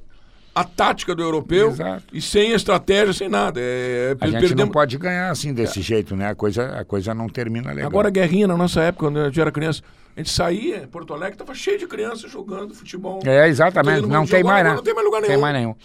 [0.53, 2.03] a tática do europeu Exato.
[2.13, 3.59] e sem estratégia, sem nada.
[3.61, 6.29] É, A gente perdemos- não pode ganhar assim desse jeito, né?
[6.29, 7.89] A coisa, a coisa não termina legal.
[7.89, 9.81] Agora, a guerrinha, na nossa época, quando a gente era criança,
[10.15, 13.19] a gente saía, em Porto Alegre, tava cheio de crianças jogando futebol.
[13.25, 14.05] É, exatamente.
[14.07, 14.75] Não tem mais, né?
[14.75, 15.41] Não tem mais lugar Tem nenhum.
[15.41, 15.75] mais nenhum.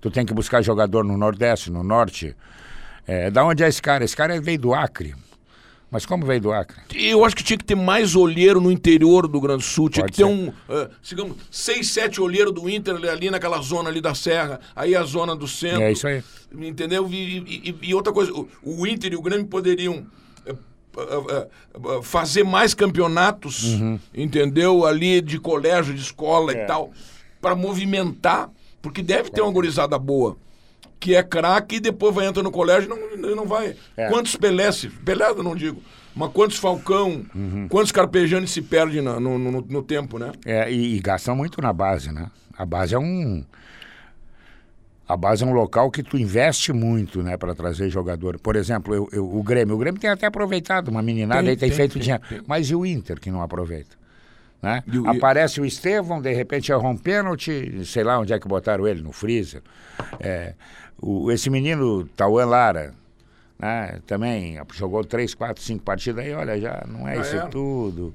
[0.00, 2.34] Tu tem que buscar jogador no Nordeste, no Norte.
[3.06, 4.04] É, da onde é esse cara?
[4.04, 5.14] Esse cara veio do Acre.
[5.94, 6.76] Mas como veio do Acre?
[6.92, 9.88] Eu acho que tinha que ter mais olheiro no interior do Grande Sul.
[9.88, 10.34] Tinha Pode que ter ser.
[10.34, 14.58] um, eh, digamos, seis, sete olheiros do Inter ali- naquela zona ali da Serra.
[14.74, 15.82] Aí a zona do centro.
[15.82, 16.20] É isso aí.
[16.52, 17.08] Entendeu?
[17.08, 20.04] E, e- e- outra coisa, o, o Inter e o Grêmio poderiam
[20.44, 20.52] eh,
[20.96, 21.48] eh,
[22.02, 24.00] fazer mais campeonatos, Uhum.
[24.12, 24.84] entendeu?
[24.84, 26.64] Ali de colégio, de escola É.
[26.64, 26.90] e tal,
[27.40, 28.50] para movimentar,
[28.82, 30.36] porque deve ter uma gorizada boa.
[31.04, 33.76] Que é craque e depois vai entrar no colégio e não, não vai.
[33.94, 34.08] É.
[34.08, 34.70] Quantos Pelé.
[35.04, 35.82] Pelé eu não digo.
[36.16, 37.68] Mas quantos Falcão, Uhum.
[37.68, 40.32] quantos Carpegiani se perdem na- no, no, no tempo, né?
[40.46, 42.30] É, e, e gastam muito na base, né?
[42.56, 43.44] A base é um.
[45.06, 48.38] A base é um local que tu investe muito, né, para trazer jogador.
[48.38, 49.74] Por exemplo, eu, eu- o Grêmio.
[49.74, 52.22] O Grêmio tem até aproveitado, uma meninada Tem, aí tem, tem, feito tem, dinheiro.
[52.46, 53.94] Mas e o Inter que não aproveita?
[54.64, 54.82] Né?
[55.06, 59.02] Aparece o Estevão, de repente erra um pênalti, sei lá onde é que botaram ele,
[59.02, 59.62] no freezer.
[60.18, 60.54] É,
[61.00, 62.94] o, esse menino, Tauan Lara,
[63.58, 67.46] né, também jogou três, quatro, cinco partidas aí, olha, já não é Já isso era.
[67.48, 68.14] tudo.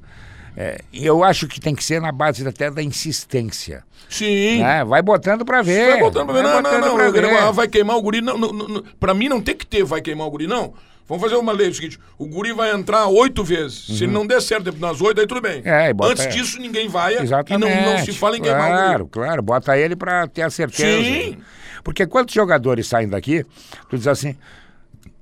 [0.57, 3.83] É, eu acho que tem que ser na base até da insistência.
[4.09, 4.59] Sim.
[4.61, 4.83] né?
[4.83, 5.91] Vai botando pra ver.
[5.91, 6.43] Vai botando pra ver.
[6.43, 7.13] Vai Não, não, não.
[7.13, 7.37] quero- ver.
[7.37, 8.19] ah, vai queimar o guri.
[8.21, 8.83] Não, não, não, não.
[8.99, 10.73] Pra mim não tem que ter vai queimar o guri, não.
[11.09, 13.97] Vamos fazer uma lei é o seguinte: o guri vai entrar oito vezes.
[13.97, 15.61] Se ele não der certo nas oito, aí tudo bem.
[15.61, 15.67] Uhum.
[15.67, 17.67] É, Antes disso, ninguém vai Exatamente.
[17.71, 19.07] e não, não se fala em queimar claro.
[19.07, 21.03] Claro, bota ele pra ter a certeza.
[21.03, 21.37] Sim.
[21.83, 23.43] Porque quantos jogadores saem daqui,
[23.89, 24.35] tu diz assim,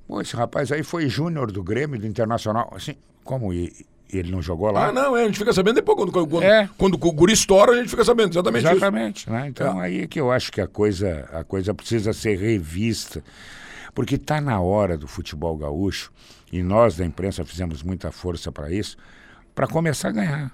[0.06, 2.70] pô, esse rapaz aí foi júnior do Grêmio, do Internacional.
[2.76, 3.52] Assim, como?
[3.54, 3.72] E,
[4.12, 4.88] ele não jogou lá?
[4.88, 5.96] Ah, não, é, a gente fica sabendo depois.
[5.96, 6.68] Quando, quando, É.
[6.78, 8.32] quando o guri estoura, a gente fica sabendo.
[8.32, 8.72] Exatamente, isso.
[8.74, 9.46] Exatamente, né?
[9.48, 9.86] Então É.
[9.86, 13.22] aí é que eu acho que a coisa, a coisa precisa ser revista.
[13.94, 16.12] Porque está na hora do futebol gaúcho,
[16.52, 18.96] e nós da imprensa fizemos muita força para isso,
[19.54, 20.52] para começar a ganhar.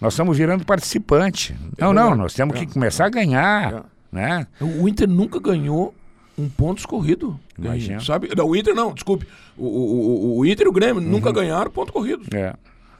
[0.00, 1.54] Nós estamos virando participante.
[1.78, 3.84] não, não, nós temos que começar a ganhar.
[4.10, 4.46] Né?
[4.60, 5.94] O Inter nunca ganhou
[6.38, 7.38] um ponto escorrido.
[7.58, 8.00] Imagina.
[8.00, 8.30] Sabe?
[8.34, 9.26] Não, o Inter não, desculpe.
[9.58, 11.08] O, o, o- o Inter e o Grêmio Uhum.
[11.08, 12.24] nunca ganharam ponto corrido.
[12.34, 12.54] É.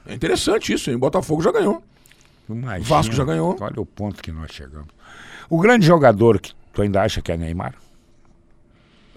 [0.05, 0.97] É interessante isso, hein?
[0.97, 1.83] Botafogo já ganhou.
[2.49, 2.85] Imagina.
[2.87, 3.55] Vasco já ganhou.
[3.59, 4.87] Olha o ponto que nós chegamos.
[5.49, 7.73] O grande jogador que tu ainda acha que é Neymar?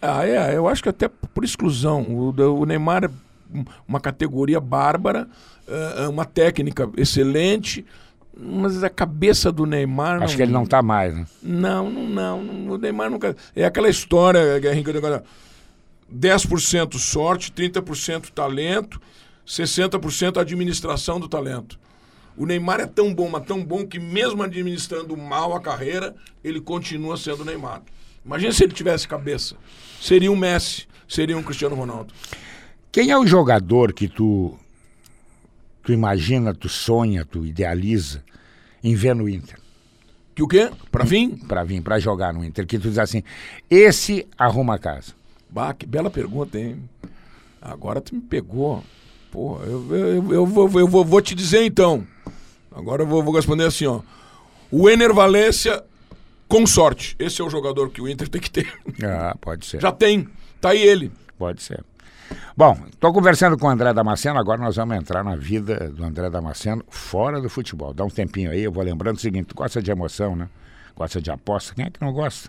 [0.05, 2.03] Ah, é, eu acho que até por exclusão.
[2.03, 3.09] O, o Neymar é
[3.57, 5.29] um- uma categoria bárbara,
[5.67, 7.85] é, é uma técnica excelente,
[8.37, 10.23] mas a cabeça do Neymar.
[10.23, 11.27] Acho que ele não está mais, né?
[11.43, 12.75] Não, não, não, não.
[12.75, 13.37] O Neymar nunca.
[13.55, 15.23] É aquela história, Guerrinho, que eu digo,
[16.13, 19.01] 10% sorte, 30% talento,
[19.47, 21.79] 60% administração do talento.
[22.37, 26.61] O Neymar é tão bom, mas tão bom que mesmo administrando mal a carreira, ele
[26.61, 27.83] continua sendo Neymar.
[28.25, 29.55] Imagina se ele tivesse cabeça.
[30.05, 32.13] Seria um Messi, seria um Cristiano Ronaldo.
[32.93, 34.55] Quem é o jogador que tu,
[35.83, 38.23] tu imagina, tu sonha, tu idealiza
[38.83, 39.59] em ver no Inter?
[40.35, 40.71] Que o quê?
[40.91, 41.39] Pra vir?
[41.49, 42.67] Pra vir, pra jogar no Inter.
[42.67, 43.23] Que tu diz assim,
[43.71, 45.15] esse arruma a casa.
[45.49, 46.87] Bah, que bela pergunta, hein?
[47.59, 48.85] Agora tu me pegou.
[49.31, 52.07] Pô, eu, eu, eu, vou, eu vou, vou te dizer então.
[52.71, 54.03] Agora eu vou, vou responder assim, ó.
[54.71, 55.83] O Ener Valência,
[56.55, 57.17] com sorte.
[57.19, 58.73] Esse é o jogador que o Inter tem que ter.
[59.03, 59.81] Ah, pode ser.
[59.81, 60.29] Já tem.
[60.61, 61.11] Tá aí ele.
[61.37, 61.85] Pode ser.
[62.57, 66.31] Bom, estou conversando com o André Damasceno, agora nós vamos entrar na vida do André
[66.31, 67.93] Damasceno fora do futebol.
[67.93, 70.49] Dá um tempinho aí, eu vou lembrando o seguinte, tu gosta de emoção, né?
[70.95, 72.49] Gosta de aposta, quem é que não gosta?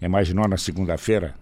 [0.00, 1.34] Imaginou na segunda-feira,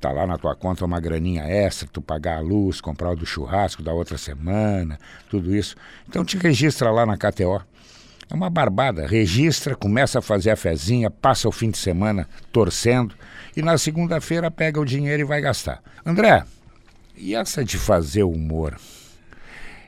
[0.00, 3.24] tá lá na tua conta uma graninha extra, tu pagar a luz, comprar o do
[3.24, 4.98] churrasco da outra semana,
[5.30, 5.76] tudo isso.
[6.08, 7.62] Então te registra lá na KTO.
[8.30, 9.06] É uma barbada.
[9.06, 13.14] Registra, começa a fazer a fezinha, passa o fim de semana torcendo
[13.56, 15.82] e na segunda-feira pega o dinheiro e vai gastar.
[16.04, 16.44] André,
[17.16, 18.76] e essa de fazer humor?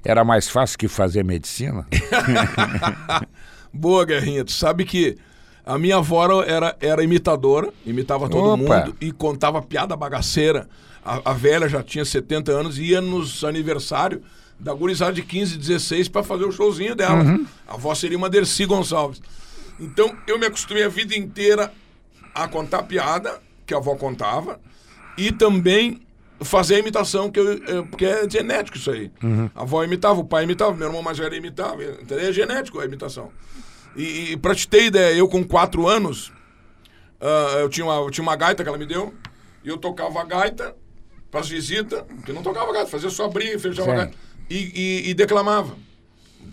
[0.04, 1.86] Era mais fácil que fazer medicina?
[3.72, 4.44] Boa, Guerrinha.
[4.44, 5.16] Tu sabe que
[5.64, 8.80] a minha avó era, era imitadora, imitava todo Opa.
[8.80, 10.68] mundo e contava piada bagaceira.
[11.02, 14.20] A, a velha já tinha 70 anos e ia nos aniversários
[14.64, 17.22] da gurizada de 15, 16 para fazer o showzinho dela.
[17.68, 19.20] A avó seria uma Dercy Gonçalves.
[19.78, 21.72] Então eu me acostumei a vida inteira
[22.34, 24.58] a contar piada que a avó contava
[25.18, 26.00] e também
[26.40, 29.10] fazer a imitação, que eu, eu- porque é genético isso aí.
[29.54, 31.82] A avó imitava, o pai imitava, meu irmão mais velho imitava.
[31.84, 33.30] É genético a imitação.
[33.94, 36.32] E, e pra te ter ideia, eu com quatro anos,
[37.20, 39.14] ah, eu, tinha uma, eu tinha uma gaita que ela me deu,
[39.62, 40.74] e eu tocava a gaita
[41.30, 44.16] pras visitas, que eu não tocava gaita, fazia só abrir, fechava a gaita,
[44.50, 44.56] e,
[45.06, 45.74] e- e declamava.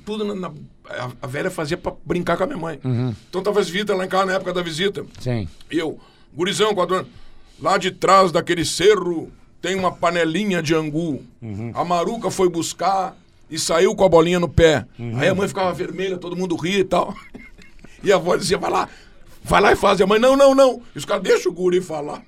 [0.05, 0.51] Tudo na, na-
[0.89, 2.79] a, a velha fazia pra brincar com a minha mãe.
[3.29, 5.05] Então tava as visitas lá em casa na época da visita.
[5.19, 5.47] Sim.
[5.71, 5.99] E eu,
[6.33, 7.09] gurizão, quatro anos,
[7.61, 11.23] lá de trás daquele cerro tem uma panelinha de angu.
[11.73, 13.15] A maruca foi buscar
[13.49, 14.85] e saiu com a bolinha no pé.
[15.17, 17.13] Aí a mãe ficava vermelha, todo mundo ria e tal.
[18.03, 18.89] E a avó dizia, vai lá,
[19.43, 19.99] vai lá e faz.
[19.99, 20.81] E a mãe, não, não, não.
[20.95, 22.23] E os caras, deixa o guri falar.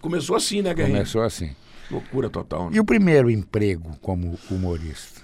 [0.00, 0.96] Começou assim, né, Guerrinha?
[1.00, 1.50] Começou assim.
[1.90, 2.76] Loucura total, né?
[2.76, 5.22] E o primeiro emprego como humorista?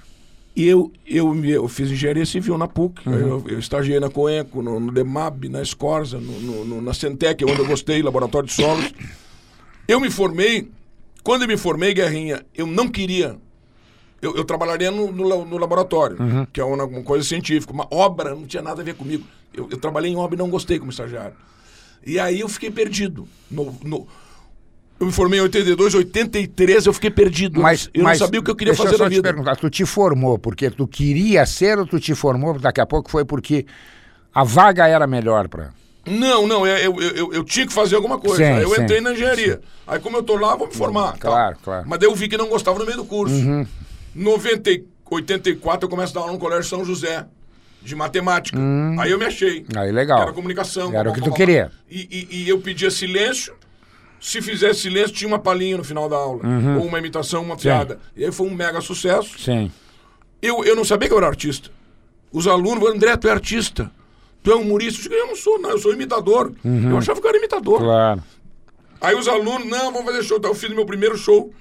[0.54, 3.06] Eu, eu, eu fiz engenharia civil na PUC.
[3.06, 7.42] Eu, eu estagiei na Coenco, no, no DEMAB, na Escorza, no, no- no- na Centec,
[7.44, 8.92] onde eu gostei, laboratório de solos.
[9.88, 10.70] Eu me formei.
[11.24, 13.36] Quando eu me formei, Guerrinha, eu não queria.
[14.20, 16.18] Eu, eu trabalharia no, no la- no laboratório,
[16.52, 17.72] que é uma, uma coisa científica.
[17.72, 19.24] Uma obra não tinha nada a ver comigo.
[19.54, 21.34] Eu, eu trabalhei em obra e não gostei como estagiário.
[22.06, 23.26] E aí eu fiquei perdido.
[23.50, 24.06] No, no-
[25.02, 27.60] eu me formei em 82, 83 eu fiquei perdido.
[27.60, 29.28] Mas, eu mas não sabia o que eu queria fazer só na te vida.
[29.28, 33.10] perguntar, tu te formou porque tu queria ser ou tu te formou daqui a pouco
[33.10, 33.66] foi porque
[34.32, 35.70] a vaga era melhor para
[36.06, 38.36] Não, não, eu, eu, eu, eu tinha que fazer alguma coisa.
[38.36, 39.60] Sim, eu sim, entrei na engenharia.
[39.86, 41.18] Aí como eu tô lá, vou me formar.
[41.18, 41.64] claro, tal.
[41.64, 41.82] claro.
[41.82, 41.88] Uhum.
[41.90, 43.34] Mas daí eu vi que não gostava no meio do curso.
[44.14, 47.26] 90, e 84 eu começo a dar aula no Colégio São José,
[47.82, 48.56] de matemática.
[49.00, 49.66] Aí eu me achei.
[49.74, 50.22] Aí, legal.
[50.22, 50.94] Era comunicação.
[50.94, 51.72] Era o que tu queria.
[51.90, 53.52] E, e, e eu pedia silêncio.
[54.22, 56.46] Se fizesse silêncio, tinha uma palhinha no final da aula.
[56.46, 56.78] Uhum.
[56.78, 57.98] Ou uma imitação, uma piada.
[58.16, 59.36] E aí foi um mega sucesso.
[59.36, 59.68] Sim.
[60.40, 61.70] Eu, eu não sabia que eu era artista.
[62.32, 63.90] Os alunos André, tu é artista.
[64.40, 65.00] Tu é humorista.
[65.00, 66.52] Eu, digo, eu não sou, não, eu sou imitador.
[66.64, 67.80] Eu achava que eu era imitador.
[67.80, 67.86] Uhum.
[67.86, 68.22] Claro.
[69.00, 70.38] Aí os alunos, não, vamos fazer show.
[70.38, 71.52] Então eu fiz meu primeiro show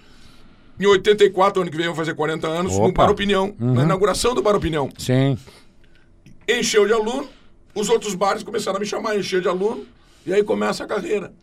[0.79, 2.85] em 84, ano que vem eu vou fazer 40 anos, no Opa.
[2.85, 2.93] Uhum.
[2.93, 4.89] Bar Opinião, na inauguração do Bar Opinião.
[4.97, 5.37] Sim.
[6.47, 7.27] Encheu de aluno,
[7.73, 9.85] os outros bares começaram a me chamar, encher de aluno,
[10.25, 11.33] e aí começa a carreira.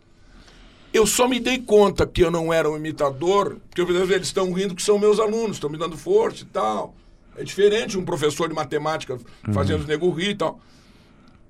[0.91, 4.51] Eu só me dei conta que eu não era um imitador, porque eu eles estão
[4.51, 6.95] rindo que são meus alunos, estão me dando força e tal.
[7.37, 9.13] É diferente um professor de matemática
[9.47, 9.53] Uhum.
[9.53, 10.59] fazendo os nego rir e tal.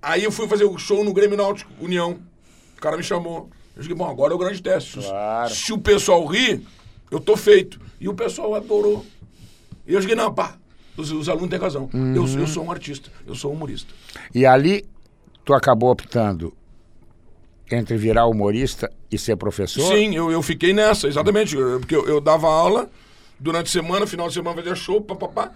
[0.02, 2.20] Aí eu fui fazer o show no Grêmio Náutico União.
[2.78, 3.50] O cara me chamou.
[3.76, 5.00] Eu disse, bom, agora é o grande teste.
[5.00, 5.54] Claro.
[5.54, 6.62] Se o pessoal rir,
[7.10, 7.80] eu tô feito.
[8.00, 9.06] E o pessoal adorou.
[9.88, 10.58] E eu disse, não, pá,
[10.96, 11.90] os, os alunos têm razão.
[11.94, 12.40] Eu, Uhum.
[12.40, 13.94] eu sou um artista, eu sou um humorista.
[14.36, 14.86] E ali
[15.44, 16.54] tu acabou optando
[17.76, 19.94] entre virar humorista e ser professor?
[19.94, 21.56] Sim, eu, eu fiquei nessa, exatamente.
[21.80, 22.90] Porque eu, eu dava aula
[23.40, 25.52] durante a semana, final de semana fazia show, papapá,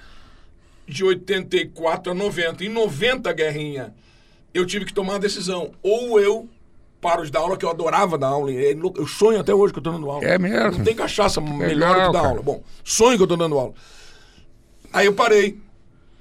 [0.88, 2.64] de 84 a 90.
[2.64, 3.94] Em 90, Guerrinha,
[4.54, 5.72] eu tive que tomar uma decisão.
[5.82, 6.48] Ou eu
[7.04, 8.50] paro de dar aula, que eu adorava dar aula.
[8.52, 10.24] é Eu sonho até hoje que eu tô dando aula.
[10.24, 10.78] É mesmo?
[10.78, 12.28] Não tem cachaça melhor Legal, que dar cara.
[12.30, 12.42] aula.
[12.42, 13.74] Bom, sonho que eu tô dando aula.
[14.94, 15.58] Aí eu parei.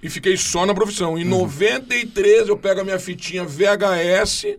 [0.02, 1.12] E fiquei só na profissão.
[1.12, 1.18] Uhum.
[1.18, 4.56] Em 93 eu pego a minha fitinha VHS,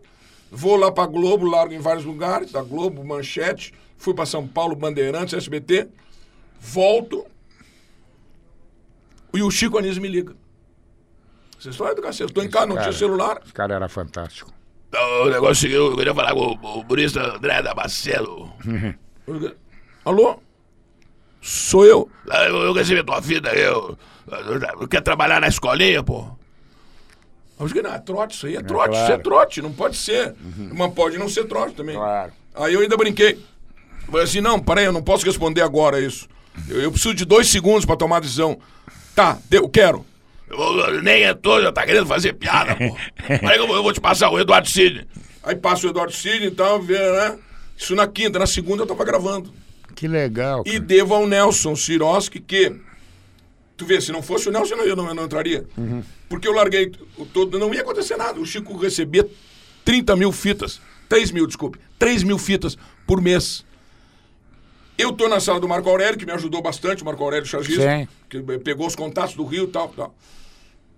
[0.53, 4.75] vou lá pra Globo, largo em vários lugares, da Globo, Manchete, fui pra São Paulo,
[4.75, 5.87] Bandeirantes, SBT,
[6.59, 7.25] volto
[9.33, 10.35] e o Chico Anísio me liga.
[11.57, 12.89] Vocês estão do cacete, eu tô em casa, não cara.
[12.89, 13.41] tinha celular.
[13.43, 14.53] Esse cara era fantástico.
[15.23, 18.53] O negócio que eu queria falar com o humorista André Damasceno.
[20.05, 20.39] Alô?
[21.41, 22.09] Sou eu.
[22.27, 23.19] Eu, eu recebi tua.
[23.55, 23.97] Eu,
[24.79, 26.37] eu, quer trabalhar na escolinha, pô?
[27.63, 29.23] Eu disse, não, é trote, isso aí é trote, isso é claro.
[29.23, 30.33] trote, não pode ser.
[30.73, 31.95] Mas pode não ser trote também.
[31.95, 32.31] Claro.
[32.55, 33.39] Aí eu ainda brinquei.
[34.05, 36.27] Falei assim, não, peraí, eu não posso responder agora isso.
[36.69, 38.57] Eu, eu preciso de dois segundos pra tomar a decisão.
[39.15, 40.05] Tá, eu quero.
[40.49, 42.95] Eu, nem entrou, já tá querendo fazer piada, pô.
[43.47, 45.05] Aí eu, vou- eu vou te passar o Eduardo Sidney.
[45.43, 47.37] Aí passa o Eduardo Sidney e tal, vê, né?
[47.77, 49.51] Isso na quinta, na segunda eu tava gravando.
[49.95, 50.63] Que legal.
[50.65, 50.83] E cara.
[50.83, 52.75] devo ao Nelson Siroski que.
[53.75, 55.65] Tu vê, se não fosse o Nelson, eu não, eu não entraria.
[56.33, 57.59] Porque eu larguei o todo.
[57.59, 58.39] Não ia acontecer nada.
[58.39, 59.29] O Chico recebia
[59.85, 60.81] 30 mil fitas.
[61.07, 61.77] 3 mil, desculpe.
[61.99, 63.63] 3 mil fitas por mês.
[64.97, 67.83] Eu tô na sala do Marco Aurélio, que me ajudou bastante, o Marco Aurélio Chagista,
[67.83, 68.07] Sim.
[68.27, 70.15] que pegou os contatos do Rio e tal, tal.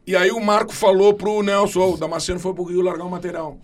[0.07, 3.09] E aí o Marco falou pro Nelson, ô, o Damasceno foi pro Rio largar um
[3.09, 3.59] material.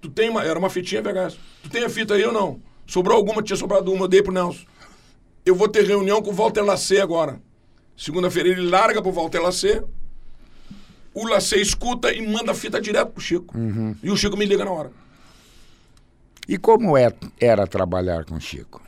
[0.00, 1.36] Tu tem uma, era uma fitinha VHS.
[1.64, 2.62] Tu tem a fita aí ou não?
[2.86, 4.64] Sobrou alguma, tinha sobrado uma, eu dei pro Nelson.
[5.44, 7.42] Eu vou ter reunião com o Walter Lacê agora.
[7.94, 9.82] Segunda-feira ele larga pro Walter Lacê.
[11.14, 13.54] O Lacê escuta e manda a fita direto pro Chico.
[14.02, 14.90] E o Chico me liga na hora.
[16.48, 18.82] E como é, era trabalhar com o Chico?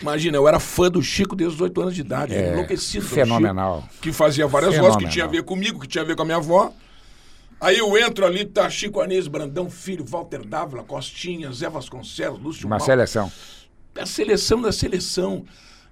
[0.00, 2.34] Imagina, eu era fã do Chico desde os 8 anos de idade.
[2.34, 3.04] É, enlouquecido.
[3.04, 3.82] fenomenal.
[3.82, 4.94] Chico, que fazia várias Fenomenal.
[4.94, 6.72] vozes que tinha a ver comigo, que tinha a ver com a minha avó.
[7.60, 12.66] Aí eu entro ali, tá Chico Anísio, Brandão Filho, Walter Dávila, Costinha, Zé Vasconcelos, Lúcio
[12.66, 12.86] Uma Mal.
[12.86, 13.30] seleção.
[13.98, 15.44] a seleção da seleção.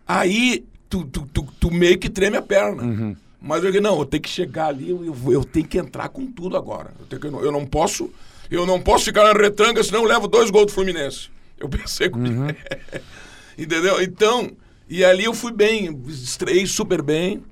[0.06, 2.82] Aí tu, tu, tu, tu meio que treme a perna.
[2.82, 3.16] Uhum.
[3.44, 6.26] Mas eu digo, não, eu tenho que chegar ali, eu, eu, tenho que entrar com
[6.30, 6.92] tudo agora.
[7.00, 8.08] Eu, tenho que- eu não posso,
[8.50, 11.28] eu não posso ficar na retranca, senão eu levo dois gols do Fluminense.
[11.58, 12.42] Eu pensei comigo.
[12.42, 12.48] Uhum.
[13.58, 14.00] Entendeu?
[14.02, 14.50] Então,
[14.88, 17.42] e ali eu fui bem, estreiei super bem.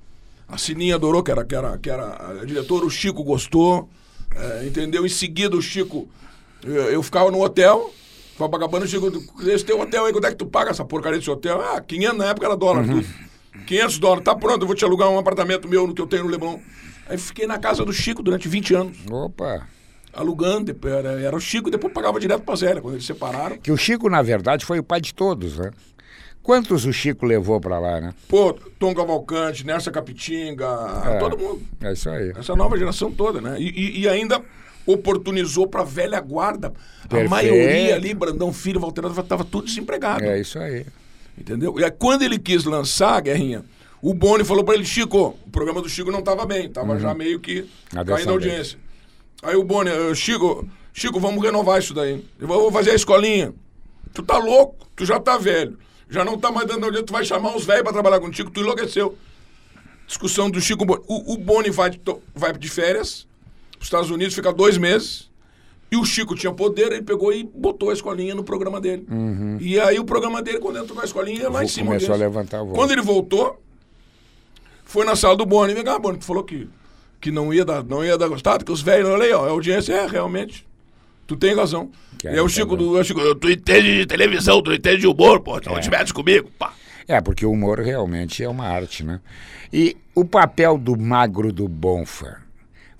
[0.48, 3.88] A Sininha adorou, que era, que era, que era a diretora, o Chico gostou.
[4.34, 5.04] é, entendeu?
[5.04, 6.08] Em seguida o Chico,
[6.64, 7.92] eu, eu ficava no hotel,
[8.36, 9.12] Copacabana, o Chico,
[9.48, 11.60] esse teu hotel aí, quanto é que tu paga essa porcaria desse hotel?
[11.60, 13.06] Ah, 500 na época era dólar, tudo.
[13.66, 16.24] 500 dólares, tá pronto, eu vou te alugar um apartamento meu no que eu tenho
[16.24, 16.58] no Leblon.
[17.08, 19.66] Aí fiquei na casa do Chico durante 20 anos, Opa.
[20.12, 23.58] alugando, era, era o Chico, e depois pagava direto pra Zélia, quando eles separaram.
[23.58, 25.70] Que o Chico, na verdade, foi o pai de todos, né?
[26.42, 28.14] Quantos o Chico levou pra lá, né?
[28.28, 30.66] Pô, Tom Cavalcante, Nersa Capitinga,
[31.06, 31.18] É.
[31.18, 31.62] todo mundo.
[31.82, 32.32] É isso aí.
[32.36, 33.56] Essa nova geração toda, né?
[33.60, 34.40] E, e- ainda
[34.86, 36.72] oportunizou pra velha guarda.
[37.08, 37.26] Perfeito.
[37.26, 40.24] A maioria ali, Brandão Filho, Valterado, tava tudo desempregado.
[40.24, 40.86] É isso aí.
[41.40, 41.74] Entendeu?
[41.80, 43.64] E aí, quando ele quis lançar a Guerrinha,
[44.02, 47.14] o Boni falou pra ele, Chico, o programa do Chico não tava bem, tava já
[47.14, 48.78] meio que Na caindo a audiência.
[49.42, 52.22] Aí o Boni, "Eh, Chico, Chico, vamos renovar isso daí.
[52.38, 53.54] Eu vou fazer a escolinha.
[54.12, 55.78] Tu tá louco, tu já tá velho.
[56.10, 58.60] Já não tá mais dando audiência, tu vai chamar uns velhos pra trabalhar contigo, tu
[58.60, 59.16] enlouqueceu.
[60.06, 61.02] Discussão do Chico Boni.
[61.06, 61.90] O, o Boni vai
[62.34, 63.26] vai de férias
[63.72, 65.29] pros Estados Unidos, fica dois meses.
[65.90, 69.04] E o Chico tinha poder, ele pegou e botou a escolinha no programa dele.
[69.60, 71.86] E aí o programa dele, quando entrou na escolinha, lá em cima.
[71.86, 71.94] Uhum.
[71.94, 72.74] Começou a levantar voo.
[72.74, 73.60] Quando ele voltou,
[74.84, 75.74] foi na sala do Boni.
[75.74, 76.68] Vem cá, Boni, tu falou que,
[77.20, 79.50] que não, ia dar, não ia dar gostado, que os velhos, olha aí, ó, a
[79.50, 80.64] audiência é realmente.
[81.26, 81.90] Tu tem razão.
[82.18, 84.72] Que e aí o é, Chico, tá do, o Chico, tu entende de televisão, tu
[84.72, 86.72] entende de humor, pô, então te metes comigo, pá.
[87.08, 89.20] É, porque o humor realmente é uma arte, né?
[89.72, 92.49] E o papel do magro do Bonfa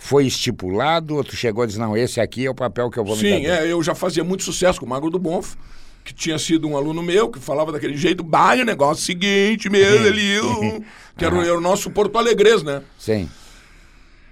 [0.02, 3.04] foi estipulado ou tu chegou e disse, não, esse aqui é o papel que eu
[3.04, 3.46] vou me Sim, dar bem?
[3.50, 5.54] é, eu já fazia muito sucesso com o Magro do Bonf,
[6.02, 9.06] que tinha sido um aluno meu, que falava daquele jeito, bah, o negócio é o
[9.06, 10.82] seguinte mesmo, o-
[11.16, 12.82] que era, o- era o nosso Porto Alegres, né?
[12.98, 13.28] Sim.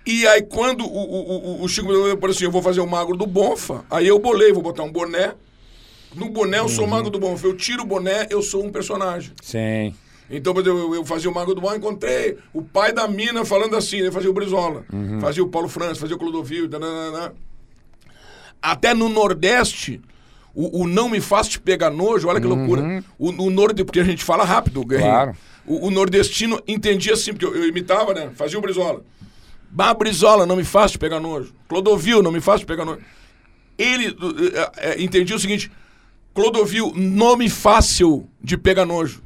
[0.07, 2.87] E aí, quando o, o, o, o Chico me falou assim, eu vou fazer o
[2.87, 5.35] magro do Bonfa, aí eu bolei, vou botar um boné.
[6.17, 7.47] No boné eu sou o magro do Bonfa.
[7.47, 9.33] Eu tiro o boné, eu sou um personagem.
[9.43, 9.95] Sim.
[10.31, 13.99] Então, eu, eu fazia o Mago do Bonfa, encontrei o pai da mina falando assim,
[13.99, 14.85] ele fazia o Brizola,
[15.21, 17.35] fazia o Paulo França, fazia o Clodovil, dananana.
[18.61, 20.01] Até no Nordeste,
[20.55, 23.03] o, o Não Me Faz Te Pegar Nojo, olha que loucura.
[23.19, 25.11] O, o Nordeste, porque a gente fala rápido, Guerrinho.
[25.11, 25.37] Claro.
[25.69, 28.31] O, o nordestino entendia assim, porque eu, eu imitava, né?
[28.35, 29.05] Fazia o Brizola.
[29.71, 31.53] Bah, Brizola, não me faz te pegar nojo.
[31.69, 33.03] Clodovil, não me faz te pegar nojo.
[33.77, 35.71] Ele eh, eh, entendia o seguinte:
[36.35, 39.23] Clodovil, nome fácil de pegar nojo.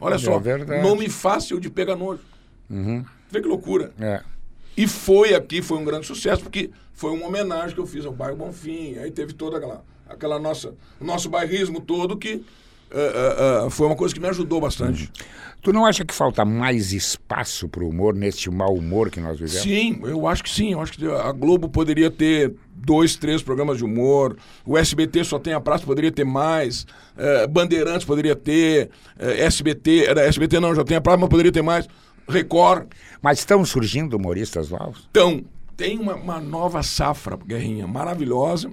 [0.00, 0.82] Olha só, verdade.
[0.82, 2.20] nome fácil de pegar nojo.
[3.30, 3.92] Vê que loucura.
[4.00, 4.22] É.
[4.76, 8.12] E foi aqui, foi um grande sucesso, porque foi uma homenagem que eu fiz ao
[8.12, 8.96] bairro Bonfim.
[8.98, 12.44] Aí teve toda aquela, aquela nossa, o nosso bairrismo todo que
[12.92, 15.10] eh, eh, foi uma coisa que me ajudou bastante.
[15.62, 19.38] Tu não acha que falta mais espaço para o humor neste mau humor que nós
[19.38, 19.62] vivemos?
[19.62, 20.72] Sim, eu acho que sim.
[20.72, 24.36] Eu acho que a Globo poderia ter dois, três programas de humor.
[24.64, 26.86] O SBT só tem a praça, poderia ter mais.
[27.16, 28.90] Eh, Bandeirantes poderia ter.
[29.18, 31.86] eh, SBT, era SBT não, já tem a praça, mas poderia ter mais.
[32.26, 32.86] Record.
[33.20, 35.06] Mas estão surgindo humoristas novos?
[35.10, 35.44] Então,
[35.76, 38.70] tem uma, uma nova safra, Guerrinha, maravilhosa,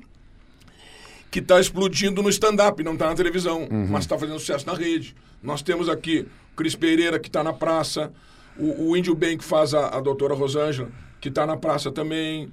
[1.29, 5.15] que está explodindo no stand-up, não está na televisão, mas está fazendo sucesso na rede.
[5.41, 8.11] Nós temos aqui o Cris Pereira, que está na praça,
[8.57, 12.49] o, o Índio Bem, que faz a, a doutora Rosângela, que está na praça também.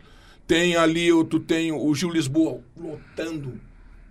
[0.47, 3.59] Tem ali, o, tu tem o Gil Lisboa lotando.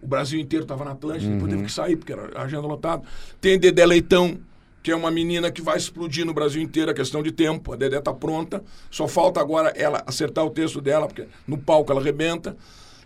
[0.02, 3.04] O Brasil inteiro estava na Atlântica, depois teve que sair, porque era agenda lotada.
[3.40, 4.38] Tem Dedé Leitão,
[4.82, 7.72] que é uma menina que vai explodir no Brasil inteiro, é questão de tempo.
[7.72, 8.62] A Dedé tá pronta,
[8.92, 12.58] só falta agora ela acertar o texto dela, porque no palco ela arrebenta.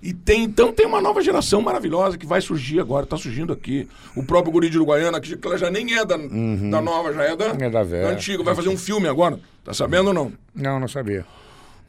[0.02, 3.88] E tem, então tem uma nova geração maravilhosa que vai surgir agora, tá surgindo aqui.
[4.16, 7.36] O próprio Guri de Uruguaiana, que ela já nem é da, da nova, já é
[7.36, 7.58] da, Uhum.
[7.62, 8.10] É da velha.
[8.10, 8.44] antiga.
[8.44, 9.40] Vai fazer um filme agora.
[9.64, 10.32] Tá sabendo ou não?
[10.54, 11.26] Não, não sabia.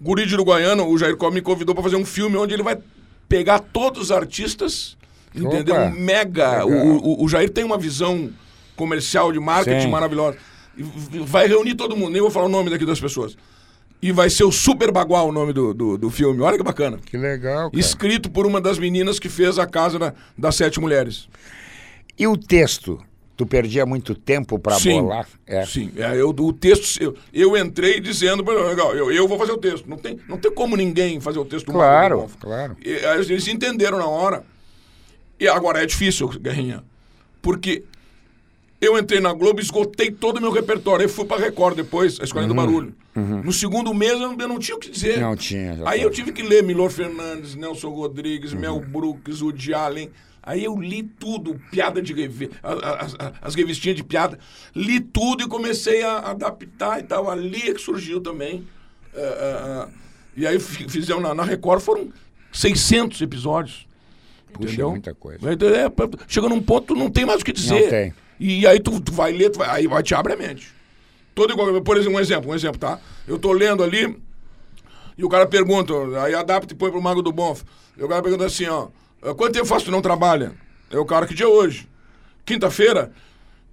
[0.00, 2.78] Guri de Uruguaiana, o Jair Cobb me convidou para fazer um filme onde ele vai
[3.28, 4.96] pegar todos os artistas,
[5.34, 5.74] entendeu?
[5.76, 6.64] Um mega.
[6.64, 6.70] O,
[7.20, 8.30] o- o Jair tem uma visão
[8.74, 9.90] comercial de marketing Sim.
[9.90, 10.38] maravilhosa.
[11.26, 13.36] Vai reunir todo mundo, nem vou falar o nome daqui das pessoas.
[14.00, 16.40] E vai ser o Super Bagual o nome do, do, do filme.
[16.40, 16.98] Olha que bacana.
[17.04, 17.80] Que legal, cara.
[17.80, 21.28] Escrito por uma das meninas que fez a casa da- das sete mulheres.
[22.16, 23.00] E o texto?
[23.36, 25.28] Tu perdia muito tempo para bolar?
[25.46, 25.64] É.
[25.64, 29.52] Sim, é, eu, o texto, eu, eu entrei dizendo, "Pô, legal, eu, eu vou fazer
[29.52, 29.88] o texto.
[29.88, 32.76] Não tem, não tem como ninguém fazer o texto do Claro, claro.
[32.84, 34.44] E, eles entenderam na hora.
[35.38, 36.82] E agora é difícil, Guerrinha.
[37.40, 37.84] Porque
[38.80, 41.04] eu entrei na Globo, esgotei todo o meu repertório.
[41.04, 42.94] Eu fui pra Record depois, a Escolinha do Barulho.
[43.14, 45.16] No segundo mês eu não, eu não tinha o que dizer.
[45.16, 45.22] Uhum.
[45.22, 50.10] Não tinha, Aí eu tive que ler Milor Fernandes, Nelson Rodrigues, Mel Brooks, Woody Allen.
[50.40, 52.78] Aí eu li tudo, piada de revi as,
[53.14, 54.38] as- as revistinhas de piada.
[54.74, 57.28] Li tudo e comecei a adaptar e tal.
[57.28, 58.66] Ali é que surgiu também.
[59.14, 59.88] eh, eh,
[60.36, 62.08] e aí fi- fizemos na, na Record, foram
[62.52, 63.86] 600 episódios.
[64.52, 64.90] Puxa, entendeu?
[64.90, 65.40] muita coisa.
[65.50, 67.80] É, pra- chega num ponto, não tem mais o que dizer.
[67.82, 68.14] Não tem.
[68.38, 70.72] E aí tu, tu vai ler, tu vai, aí vai te abre a mente.
[71.34, 72.98] Todo igual, por exemplo, um exemplo, um exemplo, tá?
[73.26, 74.20] Eu tô lendo ali
[75.16, 77.62] e o cara pergunta, aí adapta e põe pro Mago do Bonf.
[77.96, 78.88] E o cara pergunta assim, ó,
[79.34, 80.52] quanto tempo faz que tu não trabalha?
[80.90, 81.88] É o cara, que dia é hoje?
[82.44, 83.12] Quinta-feira?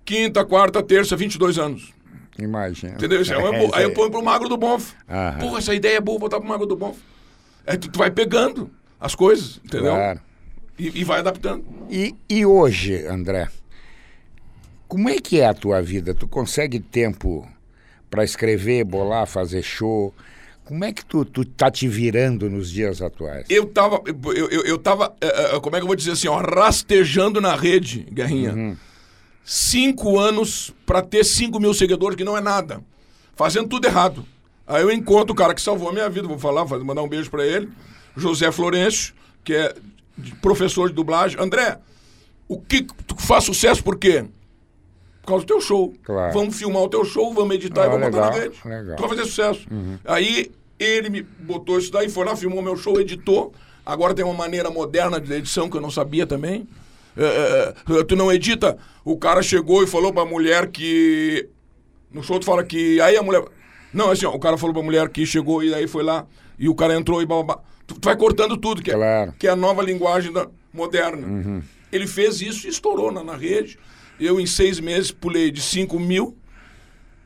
[0.03, 1.93] Quinta, quarta, terça, 22 anos.
[2.37, 2.93] Imagina.
[2.93, 3.21] Entendeu?
[3.21, 3.77] Isso é uma boa.
[3.77, 4.93] aí eu ponho pro Magro do Bonf.
[5.09, 5.39] Aham.
[5.39, 6.97] Porra, essa ideia é boa, vou botar pro Magro do Bonf.
[7.65, 9.93] Aí tu, tu vai pegando as coisas, entendeu?
[9.93, 10.19] Claro.
[10.77, 11.63] E, e vai adaptando.
[11.89, 13.47] E, e hoje, André,
[14.87, 16.13] como é que é a tua vida?
[16.13, 17.47] Tu consegue tempo
[18.09, 20.13] para escrever, bolar, fazer show?
[20.63, 23.45] Como é que tu, tu tá te virando nos dias atuais?
[23.49, 24.01] eu tava.
[24.05, 25.15] Eu, eu, eu tava.
[25.21, 28.77] eh, eh, como é que eu vou dizer assim, ó, rastejando na rede, Guerrinha.
[29.43, 32.81] Cinco anos pra ter cinco mil seguidores, que não é nada.
[33.35, 34.25] Fazendo tudo errado.
[34.65, 37.07] Aí eu encontro o cara que salvou a minha vida, vou falar, vou mandar um
[37.07, 37.69] beijo pra ele.
[38.17, 39.13] José Florencio,
[39.43, 39.75] que é
[40.41, 41.39] professor de dublagem.
[41.39, 41.77] André,
[42.47, 44.25] o que que tu faz sucesso por quê?
[45.25, 45.93] Por causa do teu show.
[46.03, 46.33] Claro.
[46.33, 48.55] Vamos filmar o teu show, vamos editar Ah, e vamos botar na legal, rede.
[48.65, 48.95] legal.
[48.95, 49.67] Tu vai fazer sucesso.
[50.05, 53.53] Aí ele me botou isso daí, foi lá, filmou meu show, editou.
[53.85, 56.67] Agora tem uma maneira moderna de edição que eu não sabia também.
[57.17, 58.77] É, é, é, tu não edita.
[59.03, 61.47] O cara chegou e falou pra mulher que.
[62.11, 62.99] No show tu fala que.
[63.01, 63.43] Aí a mulher.
[63.93, 66.25] Não, assim, ó, o cara falou pra mulher que chegou e aí foi lá.
[66.59, 67.59] E o cara entrou e babá.
[67.87, 69.31] Tu, tu vai cortando tudo, que, Claro.
[69.31, 71.63] é, que é a nova linguagem da, moderna.
[71.91, 73.79] Ele fez isso e estourou na, na rede.
[74.19, 76.37] Eu, em seis meses, pulei de 5 mil.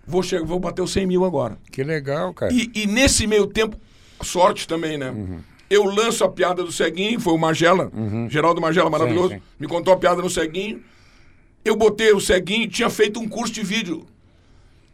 [0.05, 1.57] Vou, chegar, vou bater os 100 mil agora.
[1.71, 2.51] Que legal, cara.
[2.51, 3.77] E, e nesse meio tempo,
[4.21, 5.11] sorte também, né?
[5.11, 5.39] Uhum.
[5.69, 7.91] Eu lanço a piada do Ceguinho, foi o Magela,
[8.27, 9.41] Geraldo Magela, maravilhoso, sim.
[9.59, 10.81] me contou a piada no Ceguinho.
[11.63, 14.07] Eu botei o Ceguinho, tinha feito um curso de vídeo.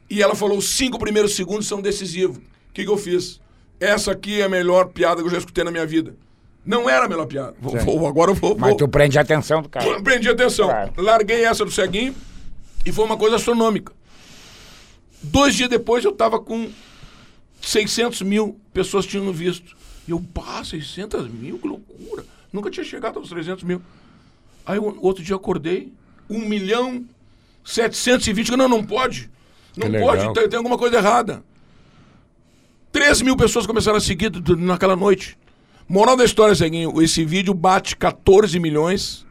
[0.09, 2.37] E ela falou: os cinco primeiros segundos são decisivos.
[2.37, 3.39] O que, que eu fiz?
[3.79, 6.15] Essa aqui é a melhor piada que eu já escutei na minha vida.
[6.66, 7.53] Não era a melhor piada.
[7.59, 8.55] Vou, vou- agora eu vou.
[8.57, 9.86] Mas vou- tu prende a atenção do cara.
[10.01, 10.68] Prendi atenção.
[10.68, 10.93] Claro.
[10.97, 12.16] Larguei essa do ceguinho
[12.86, 13.93] e foi uma coisa astronômica.
[15.22, 16.70] Dois dias depois eu tava com
[17.61, 19.76] 600 mil pessoas tinham visto.
[20.07, 22.26] E eu, pá, 600 mil, que loucura.
[22.53, 23.82] Nunca tinha chegado aos 300 mil.
[24.66, 25.91] Aí o outro dia eu acordei,
[26.30, 27.03] 1 milhão
[27.63, 29.30] 720, não, não pode.
[29.78, 31.43] Não Que pode, tem, tem alguma coisa errada.
[32.91, 35.38] 3 mil pessoas começaram a seguir naquela noite.
[35.88, 39.25] Moral da história, Ceguinho, esse vídeo bate 14 milhões,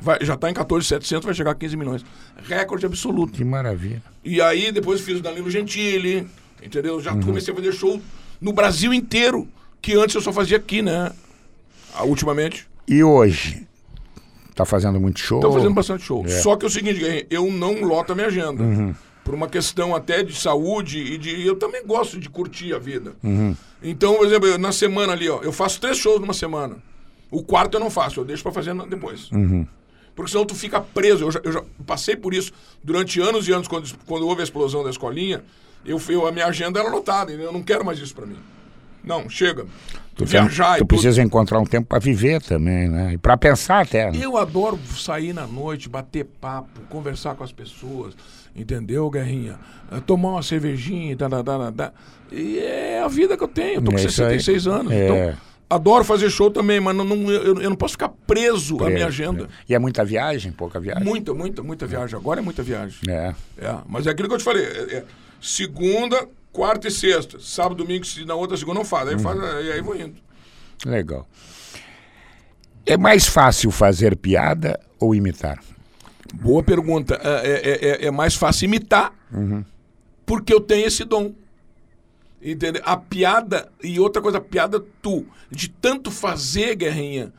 [0.00, 2.04] vai, já tá em 14,700, vai chegar a 15 milhões.
[2.44, 3.32] Recorde absoluto.
[3.32, 4.02] Que maravilha.
[4.24, 6.26] E aí depois fiz o Danilo Gentili,
[6.62, 6.94] entendeu?
[6.94, 7.00] Uhum.
[7.00, 8.00] Já comecei a fazer show
[8.40, 9.48] no Brasil inteiro,
[9.82, 11.12] que antes eu só fazia aqui, né?
[11.94, 12.68] Ah, ultimamente.
[12.86, 13.66] E hoje?
[14.54, 15.40] Tá fazendo muito show?
[15.40, 16.24] Tô fazendo bastante show.
[16.24, 16.30] É.
[16.30, 16.42] Uhum.
[16.42, 18.62] Só que é o seguinte, eu não loto a minha agenda.
[19.26, 21.44] Por uma questão até de saúde e de.
[21.44, 23.12] Eu também gosto de curtir a vida.
[23.24, 23.56] Uhum.
[23.82, 26.76] Então, por exemplo, eu- na semana ali, ó, eu faço três shows numa semana.
[27.28, 29.28] O quarto eu não faço, eu deixo pra fazer depois.
[29.32, 29.66] Uhum.
[30.14, 31.24] Porque senão tu fica preso.
[31.24, 32.52] Eu já, eu já passei por isso
[32.84, 35.42] durante anos e anos, quando, quando houve a explosão da escolinha,
[35.84, 38.38] eu, eu, a minha agenda era lotada, eu não quero mais isso pra mim.
[39.04, 39.66] Não, chega.
[40.16, 43.12] Tu, Viajar tem- tu precisa encontrar um tempo pra viver também, né?
[43.14, 44.10] E pra pensar até.
[44.10, 44.18] né?
[44.22, 48.14] Eu adoro sair na noite, bater papo, conversar com as pessoas,
[48.56, 49.58] entendeu, Guerrinha?
[49.92, 51.92] Eh, Tomar uma cervejinha, tá, tá, tá, tá, tá.
[52.32, 53.76] E é a vida que eu tenho.
[53.76, 54.40] Eu tô com É isso aí.
[54.40, 54.92] 66 anos.
[54.92, 55.04] É.
[55.30, 55.38] Então,
[55.70, 59.04] adoro fazer show também, mas não, não- eu, eu não posso ficar preso à minha
[59.04, 59.44] É, agenda.
[59.44, 59.46] é.
[59.68, 61.04] E é muita viagem, pouca viagem?
[61.04, 62.16] Muita, muita, muita viagem.
[62.18, 62.98] Agora é muita viagem.
[63.08, 63.34] É.
[63.58, 64.64] É, mas é aquilo que eu te falei.
[64.64, 65.04] é- é
[65.40, 67.38] segunda, quarta e sexta.
[67.40, 69.08] Sábado, domingo, se na outra segunda não faz.
[69.08, 70.14] Aí, faz, e aí vou indo.
[70.84, 71.26] Legal.
[72.84, 75.58] É mais fácil fazer piada ou imitar?
[76.34, 77.20] Boa pergunta.
[77.22, 79.12] É, é- é- é mais fácil imitar,
[80.24, 81.32] porque eu tenho esse dom.
[82.42, 82.82] Entendeu?
[82.84, 87.32] A piada, e outra coisa, a piada tu, de tanto fazer, guerrinha,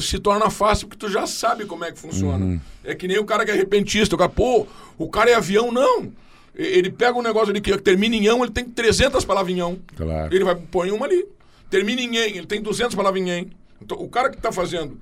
[0.00, 2.60] se torna fácil porque tu já sabe como é que funciona.
[2.84, 4.66] É que nem o cara que é repentista, o cara, pô,
[4.98, 6.12] o cara é avião, não.
[6.54, 9.78] Ele pega um negócio ali que termina em ão, ele tem 300 palavras em ão.
[9.96, 10.32] Claro.
[10.32, 11.26] Ele vai põe uma ali.
[11.68, 13.50] Termina em em, ele tem 200 palavras em.
[13.82, 14.98] Então, o cara que tá fazendo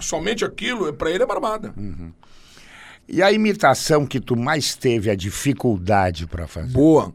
[0.00, 1.74] somente aquilo, para ele é barbada.
[3.12, 6.72] E a imitação que tu mais teve a dificuldade para fazer?
[6.72, 7.12] Boa.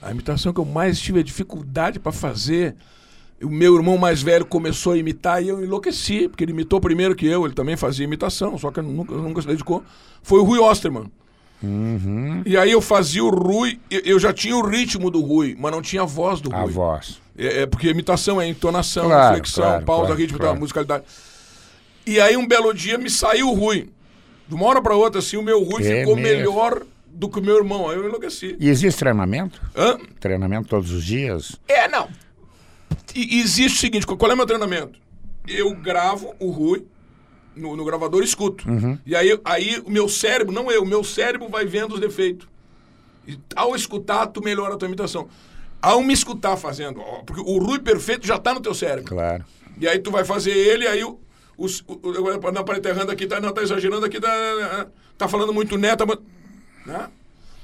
[0.00, 2.76] A imitação que eu mais tive a dificuldade para fazer,
[3.42, 7.16] o meu irmão mais velho começou a imitar e eu enlouqueci, porque ele imitou primeiro
[7.16, 9.82] que eu, ele também fazia imitação, só que nunca, nunca se dedicou.
[10.22, 11.10] Foi o Rui Osterman.
[12.44, 15.80] E aí eu fazia o Rui, eu- já tinha o ritmo do Rui, mas não
[15.80, 16.72] tinha a voz do A Rui.
[16.72, 17.20] voz.
[17.36, 20.58] É, é porque imitação é entonação, Claro, flexão, claro, pausa, claro, ritmo, claro.
[20.60, 21.04] musicalidade.
[22.06, 23.88] E aí um belo dia me saiu o Rui.
[24.46, 26.38] De uma hora para outra, assim, o meu Rui É ficou mesmo?
[26.38, 27.88] melhor do que o meu irmão.
[27.88, 28.56] Aí eu enlouqueci.
[28.58, 29.60] E existe treinamento?
[29.76, 29.98] Hã?
[30.20, 31.56] Treinamento todos os dias?
[31.68, 32.08] É, não.
[33.14, 34.98] E, existe o seguinte, qual é o meu treinamento?
[35.46, 36.84] Eu gravo o Rui
[37.54, 38.64] no, no gravador e escuto.
[39.06, 42.48] E aí, aí o meu cérebro, não eu, o meu cérebro vai vendo os defeitos.
[43.26, 45.28] E ao escutar, tu melhora a tua imitação.
[45.80, 49.04] Ao me escutar fazendo, ó, porque o Rui perfeito já tá no teu cérebro.
[49.04, 49.44] Claro.
[49.78, 51.18] E aí tu vai fazer ele, aí o.
[51.56, 52.00] Os, o,
[52.52, 54.86] não, para errando aqui, tá, não, tá exagerando aqui, tá,
[55.16, 56.18] tá falando muito neta, mas.
[56.84, 57.08] Né?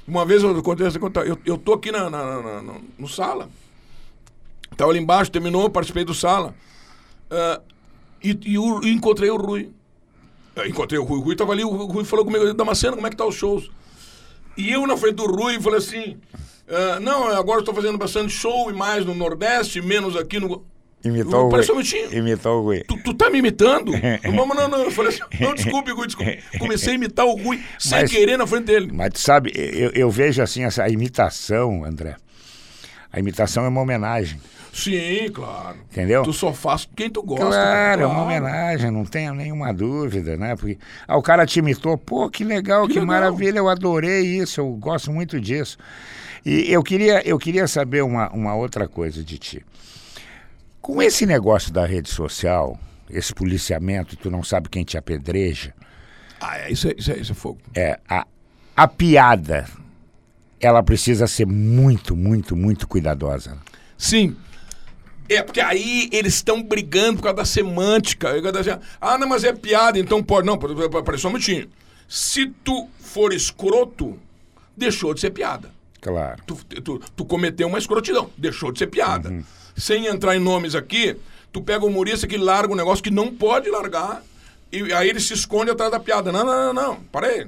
[0.07, 0.61] Uma vez eu
[0.99, 3.49] conta, eu, eu tô aqui na, na, na- na- no sala.
[4.75, 6.55] Tava ali embaixo, terminou, participei do sala.
[7.29, 7.61] ah,
[8.23, 9.69] e, e o- e encontrei o Rui.
[10.55, 11.19] Eu encontrei o Rui.
[11.19, 13.69] O Rui tava ali, o Rui falou comigo, Damasceno, como é que tá os shows?
[14.57, 16.17] E eu na frente do Rui falei assim.
[16.69, 20.65] ah, não, agora tô fazendo bastante show e mais no Nordeste, menos aqui no.
[21.03, 22.13] Imitou o Parece um minutinho.
[22.13, 22.83] Imitou o Rui.
[22.87, 23.91] Tu, tu tá me imitando?
[24.33, 24.83] não, não, não.
[24.83, 26.39] Eu falei assim, não, desculpe, Rui, desculpe.
[26.59, 28.91] Comecei a imitar o Rui sem Mas- querer na frente dele.
[28.93, 32.15] Mas tu sabe, eu, eu vejo assim, essa imitação, André.
[33.13, 34.39] A imitação é uma homenagem,
[34.71, 35.75] Sim, claro.
[35.91, 36.23] entendeu?
[36.23, 37.45] Tu só faz quem tu gosta.
[37.45, 38.25] Claro, é uma claro.
[38.29, 40.55] homenagem, não tenho nenhuma dúvida, né?
[40.55, 43.07] Porque ah, o cara te imitou, pô, que legal, que, Que legal.
[43.07, 45.77] maravilha, eu adorei isso, eu gosto muito disso.
[46.45, 49.65] E eu queria, eu queria saber uma, uma outra coisa de ti.
[50.81, 52.79] Com esse negócio da rede social,
[53.09, 55.73] esse policiamento, tu não sabe quem te apedreja,
[56.39, 57.59] Ah, é, isso, é, isso, é, isso é fogo.
[57.75, 58.25] é, a,
[58.75, 59.67] a piada,
[60.59, 63.57] ela precisa ser muito, muito, muito cuidadosa.
[63.97, 64.35] Sim.
[65.29, 68.29] É, porque aí eles estão brigando por causa da semântica.
[68.99, 70.45] Ah, não, mas é piada, então pode.
[70.47, 71.69] Não, peraí só um minutinho.
[72.09, 74.19] Se tu for escroto,
[74.75, 75.69] deixou de ser piada.
[76.01, 76.41] Claro.
[76.45, 79.31] Tu, tu, tu cometeu uma escrotidão, deixou de ser piada.
[79.75, 81.15] Sem entrar em nomes aqui,
[81.51, 84.23] tu pega o humorista que larga um negócio que não pode largar,
[84.71, 86.31] e aí ele se esconde atrás da piada.
[86.31, 87.47] Não, não, não, não, para aí.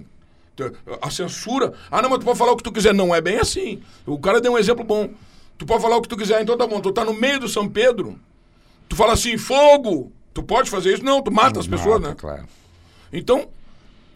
[1.01, 1.73] A censura.
[1.89, 2.93] Ah, não, mas tu pode falar o que tu quiser.
[2.93, 3.81] Não é bem assim.
[4.05, 5.09] O cara deu um exemplo bom.
[5.57, 6.79] Tu pode falar o que tu quiser, então tá bom.
[6.79, 8.19] Tu tá no meio do São Pedro,
[8.89, 10.11] tu fala assim, fogo!
[10.33, 11.05] Tu pode fazer isso?
[11.05, 12.15] Não, tu mata as pessoas, Mata, né?
[12.17, 12.47] Claro.
[13.11, 13.47] Então,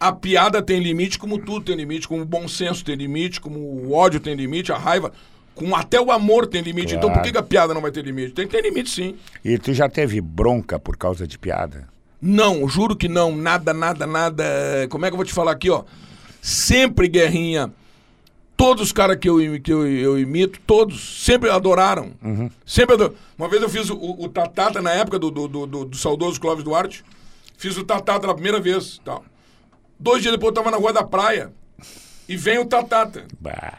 [0.00, 3.58] a piada tem limite, como tudo tem limite, como o bom senso tem limite, como
[3.58, 5.12] o ódio tem limite, a raiva,
[5.58, 6.94] como até o amor tem limite.
[6.94, 7.26] Então, por Claro.
[7.26, 8.32] que, que a piada não vai ter limite?
[8.32, 9.16] Tem que ter limite, sim.
[9.44, 11.88] E tu já teve bronca por causa de piada?
[12.20, 13.36] Não, juro que não.
[13.36, 14.44] Nada, nada, nada.
[14.90, 15.84] Como é que eu vou te falar aqui, ó?
[16.40, 17.72] Sempre, Guerrinha.
[18.56, 22.10] Todos os caras que, eu, que eu, eu imito, todos, sempre adoraram.
[22.66, 23.16] Sempre adoraram.
[23.38, 26.40] Uma vez eu fiz o, o Tatata na época do, do, do, do- do saudoso
[26.40, 27.04] Clóvis Duarte.
[27.56, 29.00] Fiz o Tatata pela primeira vez.
[29.04, 29.24] Tal.
[29.98, 31.52] Dois dias depois eu tava na Rua da Praia.
[32.28, 33.24] E vem o Tatata.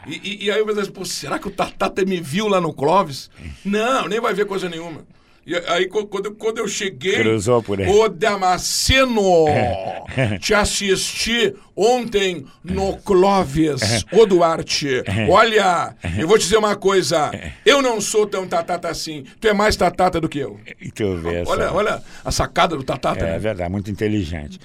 [0.06, 2.72] E, e- e aí eu pensei, pô, será que o Tatata me viu lá no
[2.72, 3.30] Clóvis?
[3.64, 5.02] Não, nem vai ver coisa nenhuma.
[5.46, 7.14] E aí quando, eu- quando eu cheguei.
[7.22, 7.88] Cruzou por aí.
[7.88, 9.46] Ô Damasceno!
[10.40, 14.04] te assisti ontem no Clóvis.
[14.12, 17.30] Ô Duarte, olha, eu vou te dizer uma coisa.
[17.64, 19.24] Eu não sou tão tatata assim.
[19.40, 20.60] Tu é mais tatata do que eu.
[20.94, 21.42] Tu vê.
[21.46, 23.24] Olha, olha a sacada do tatata.
[23.24, 23.38] É né?
[23.38, 24.58] verdade, muito inteligente.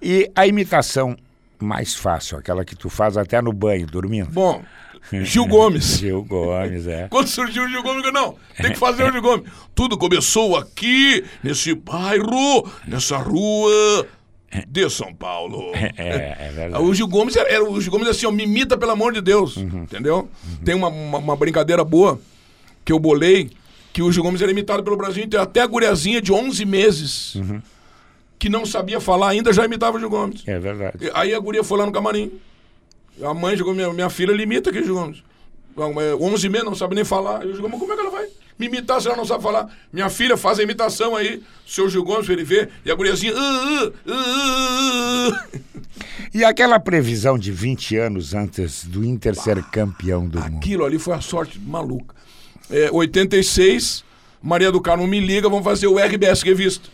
[0.00, 1.16] E a imitação
[1.60, 4.30] mais fácil, aquela que tu faz até no banho, dormindo?
[4.30, 4.62] Bom,
[5.22, 5.98] Gil Gomes.
[5.98, 7.06] Gil Gomes, é.
[7.10, 9.50] Quando surgiu o Gil Gomes, eu não, tem que fazer o Gil Gomes.
[9.74, 14.06] Tudo começou aqui, nesse bairro, nessa rua
[14.68, 15.72] de São Paulo.
[15.98, 16.82] É, é verdade.
[16.84, 19.20] O Gil Gomes era, era- o Gil Gomes assim, ó, me imita pelo amor de
[19.20, 20.28] Deus, entendeu?
[20.64, 22.18] Tem uma, uma, uma brincadeira boa
[22.84, 23.50] que eu bolei,
[23.92, 27.36] que o Gil Gomes era imitado pelo Brasil inteiro, até a guriazinha de 11 meses,
[28.38, 30.42] que não sabia falar ainda, já imitava o Gil Gomes.
[30.46, 30.98] É verdade.
[31.00, 32.32] E Aí a guria foi lá no camarim.
[33.22, 35.22] A mãe chegou, minha, minha filha limita aqui, Gil Gomes.
[35.76, 37.44] Não, é 11 meses, não sabe nem falar.
[37.44, 38.26] Eu digo, mas como é que ela vai?
[38.58, 39.70] Me imitar, você não sabe falar.
[39.92, 43.34] Minha filha faz a imitação aí, seu Gil Gomes, pra ele ver, e a guriazinha.
[43.36, 45.58] "Ah, ah, ah, ah".
[46.32, 50.56] E aquela previsão de 20 anos antes do Inter ser campeão do mundo?
[50.58, 52.14] Aquilo ali foi a sorte maluca.
[52.70, 54.04] É, 86,
[54.46, 56.88] Maria do Carmo me liga, vamos fazer o RBS Revista,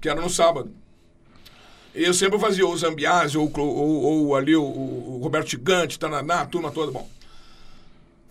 [0.00, 0.70] que era no sábado.
[1.94, 6.42] E eu sempre fazia o Zambiase, ou, ou, ou ali o, o Roberto Gigante, Tananá,
[6.42, 6.92] a turma toda.
[6.92, 7.08] Bom,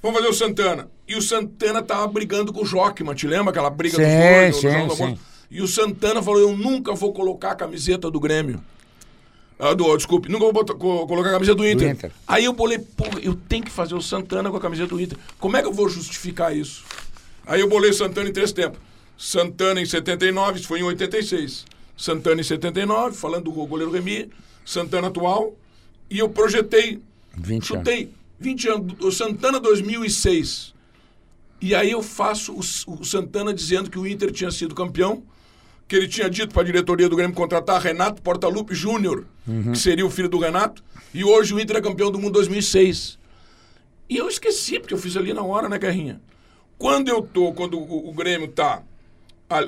[0.04, 0.88] vamos fazer o Santana.
[1.08, 4.56] E o Santana tava brigando com o Jockman, te lembra aquela briga Sim, dois?
[4.56, 5.20] no sim, da sim.
[5.50, 8.64] E o Santana falou, eu nunca vou colocar a camiseta do Grêmio.
[9.58, 11.90] Ah, do, desculpe, nunca vou botar- co- colocar a camiseta do Inter.
[11.90, 12.12] Inter.
[12.28, 15.18] Aí eu bolei, porra, eu tenho que fazer o Santana com a camiseta do Inter.
[15.40, 16.86] Como é que eu vou justificar isso?
[17.50, 18.80] Aí eu bolei Santana em três tempos.
[19.18, 21.66] Santana em 79, isso foi em 86.
[21.98, 24.30] Santana em 79, falando do goleiro Remy.
[24.64, 25.58] Santana atual.
[26.12, 27.02] E eu projetei,
[27.36, 28.94] 20 chutei 20 anos.
[29.02, 30.76] O Santana 2006.
[31.60, 32.60] E aí eu faço o,
[33.00, 35.24] o Santana dizendo que o Inter tinha sido campeão,
[35.88, 39.26] que ele tinha dito para a diretoria do Grêmio contratar Renato Portaluppi Júnior,
[39.74, 40.84] que seria o filho do Renato,
[41.14, 43.18] e hoje o Inter é campeão do mundo 2006.
[44.08, 46.22] E eu esqueci, porque eu fiz ali na hora, né, Guerrinha?
[46.80, 48.82] Quando eu tô, quando o, o Grêmio tá,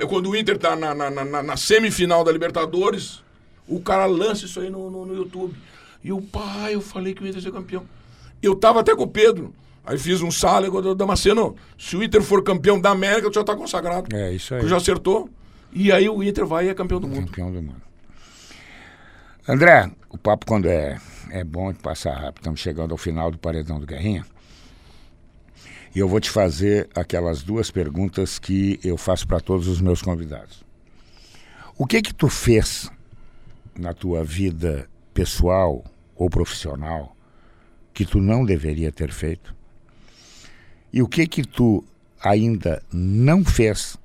[0.08, 3.22] quando o Inter tá na, na, na- na semifinal da Libertadores,
[3.68, 5.54] o cara lança isso aí no, no, no YouTube.
[6.02, 7.86] E o pai, eu falei que o Inter ia ser campeão.
[8.42, 9.54] Eu tava até com o Pedro.
[9.84, 11.54] Aí fiz um sala do Damasceno.
[11.78, 14.14] Se o Inter for campeão da América, tu já tá consagrado.
[14.16, 14.60] É, isso aí.
[14.62, 15.28] Tu já acertou.
[15.72, 17.26] E aí o Inter vai e é campeão do mundo.
[17.26, 17.82] Campeão do mundo.
[19.48, 20.98] André, o papo quando é,
[21.30, 22.38] é bom e passa rápido.
[22.38, 24.24] Estamos chegando ao final do Paredão do Guerrinha.
[25.94, 30.00] E eu vou te fazer aquelas duas perguntas que eu faço para todos os meus
[30.00, 30.64] convidados.
[31.76, 32.90] O que que tu fez
[33.78, 35.84] na tua vida pessoal
[36.16, 37.14] ou profissional
[37.92, 39.54] que tu não deveria ter feito?
[40.92, 41.84] E o que que tu
[42.20, 43.98] ainda não fez,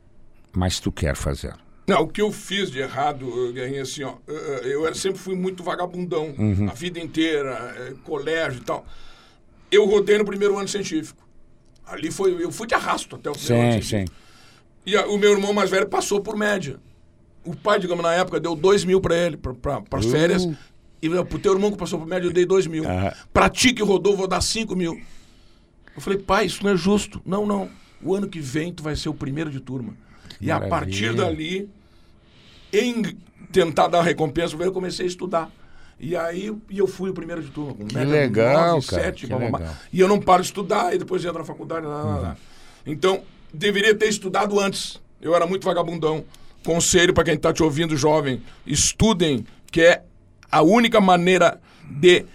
[0.52, 1.54] mas tu quer fazer?
[1.88, 4.16] Não, o que eu fiz de errado, Guerrinha, assim, ó,
[4.64, 6.68] eu era- sempre fui muito vagabundão, Uhum.
[6.70, 8.86] a vida inteira, eh, colégio e tal.
[9.72, 11.26] Eu rodei no primeiro ano científico.
[11.88, 13.86] Ali foi, eu fui de arrasto até o ano Sim, científico.
[13.86, 14.06] sim.
[14.86, 16.78] E a- o meu irmão mais velho passou por média.
[17.46, 20.10] O pai, digamos, na época, deu dois mil pra ele, pra, pras Uh.
[20.12, 20.48] férias.
[21.02, 22.84] E pro teu irmão que passou por média, eu dei dois mil.
[22.84, 23.14] Aham.
[23.32, 25.00] Pra ti que rodou, vou dar cinco mil.
[25.96, 27.22] Eu falei, pai, isso não é justo.
[27.26, 27.70] Não, não.
[28.04, 29.94] O ano que vem tu vai ser o primeiro de turma.
[30.42, 31.14] e a partir maravilha.
[31.14, 31.70] dali,
[32.72, 33.02] em
[33.52, 35.50] tentar dar recompensa, eu comecei a estudar.
[36.00, 37.74] E aí e eu fui o primeiro de turma.
[37.74, 39.62] Com média legal, nove, cara, sete, que legal.
[39.92, 41.86] E eu não paro de estudar, e depois entro na faculdade.
[41.86, 42.38] Lá, lá, lá.
[42.86, 43.22] Então,
[43.54, 45.00] deveria ter estudado antes.
[45.22, 46.24] Eu era muito vagabundão.
[46.64, 50.04] Conselho para quem está te ouvindo, jovem: estudem, que é
[50.52, 52.26] a única maneira de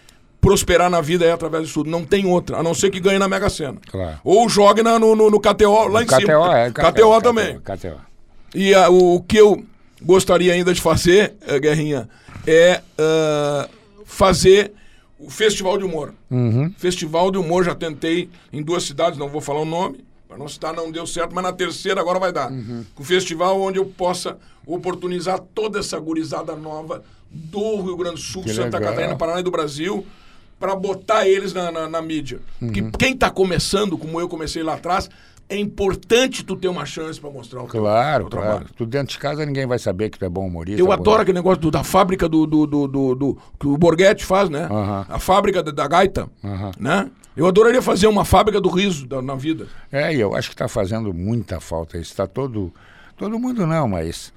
[0.41, 1.89] prosperar na vida é através do estudo.
[1.91, 3.79] Não tem outra, a não ser que ganhe na Mega Sena.
[3.89, 4.19] Claro.
[4.25, 6.59] Ou jogue na- no, no, no KTO lá em KTO, cima.
[6.59, 6.71] é.
[6.73, 7.61] KTO, também.
[7.61, 8.01] KTO.
[8.55, 9.65] E ah, o, o que eu
[10.03, 12.09] gostaria ainda de fazer, eh, Guerrinha,
[12.47, 13.69] é ah,
[14.05, 14.73] fazer
[15.19, 16.15] o Festival de Humor.
[16.77, 20.49] Festival de Humor, já tentei em duas cidades, não vou falar o nome, para não
[20.49, 22.51] citar, não deu certo, mas na terceira agora vai dar.
[22.99, 28.43] O festival onde eu possa oportunizar toda essa gurizada nova do Rio Grande do Sul,
[28.43, 28.95] Que Santa legal.
[28.95, 30.07] Catarina, Paraná e do Brasil,
[30.59, 32.41] para botar eles na, na, na mídia.
[32.59, 35.11] Porque quem está começando, como eu comecei lá atrás,
[35.53, 38.51] é importante tu ter uma chance para mostrar o teu, Claro, teu claro.
[38.57, 38.71] trabalho.
[38.77, 40.81] Tu dentro de casa ninguém vai saber que tu é bom humorista.
[40.81, 44.49] Eu adoro aquele negócio do- da fábrica do, do, do, do- que o Borghetti faz,
[44.49, 44.69] né?
[44.71, 45.07] Aham.
[45.09, 46.71] A fábrica da, da gaita, Aham.
[46.79, 47.11] né?
[47.37, 49.67] Eu adoraria fazer uma fábrica do riso da- na vida.
[49.91, 52.11] É, eu acho que está fazendo muita falta isso.
[52.11, 52.73] Está todo.
[53.17, 54.33] Todo mundo não, mas.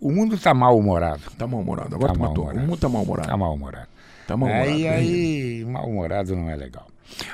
[0.00, 1.22] O mundo está mal-humorado.
[1.38, 1.94] Tá mal-humorado.
[1.94, 2.44] Agora Tá matou.
[2.50, 3.26] O mundo tá mal-humorado.
[3.28, 3.88] Está mal-humorado.
[4.26, 4.70] Tá mal-humorado.
[4.70, 6.86] Aí, aí, mal-humorado não é legal.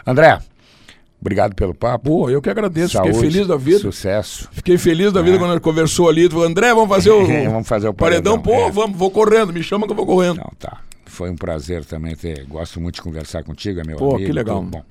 [0.06, 0.38] André,
[1.22, 2.10] obrigado pelo papo.
[2.10, 2.92] Pô, eu que agradeço.
[2.92, 3.78] Saúde, Fiquei feliz da vida.
[3.78, 4.48] Sucesso.
[4.52, 6.28] Fiquei feliz da vida quando ele conversou ali.
[6.28, 8.38] Tu falou, André, vamos fazer o, Vamos fazer o paredão.
[8.38, 8.70] paredão, Pô, é.
[8.70, 9.52] vamos, vou correndo.
[9.52, 10.34] Me chama que eu vou correndo.
[10.40, 10.80] Então tá.
[11.06, 12.44] Foi um prazer também ter.
[12.46, 14.26] Gosto muito de conversar contigo, é meu Pô, amigo.
[14.26, 14.62] que legal.
[14.62, 14.82] bom.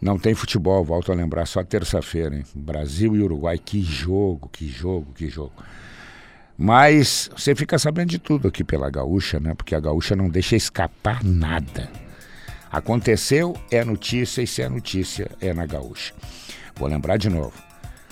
[0.00, 2.44] Não tem futebol, volto a lembrar, só terça-feira, hein?
[2.54, 5.52] Brasil e Uruguai, que jogo, que jogo, que jogo.
[6.56, 9.54] Mas você fica sabendo de tudo aqui pela Gaúcha, né?
[9.54, 11.90] Porque a Gaúcha não deixa escapar nada.
[12.74, 16.12] Aconteceu, é notícia, e se é notícia, é na Gaúcha.
[16.74, 17.52] Vou lembrar de novo.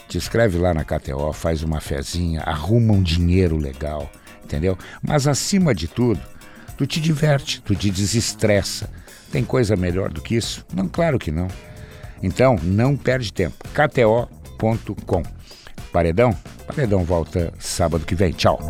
[0.08, 4.08] Te inscreve lá na KTO, faz uma fezinha, arruma um dinheiro legal,
[4.44, 4.78] entendeu?
[5.02, 6.20] Mas acima de tudo,
[6.78, 8.88] tu te diverte, tu te desestressa.
[9.32, 10.64] Tem coisa melhor do que isso?
[10.72, 11.48] Não, claro que não.
[12.22, 13.64] Então, não perde tempo.
[13.70, 15.24] KTO.com.
[15.92, 16.38] Paredão?
[16.68, 18.30] Paredão volta sábado que vem.
[18.30, 18.60] Tchau.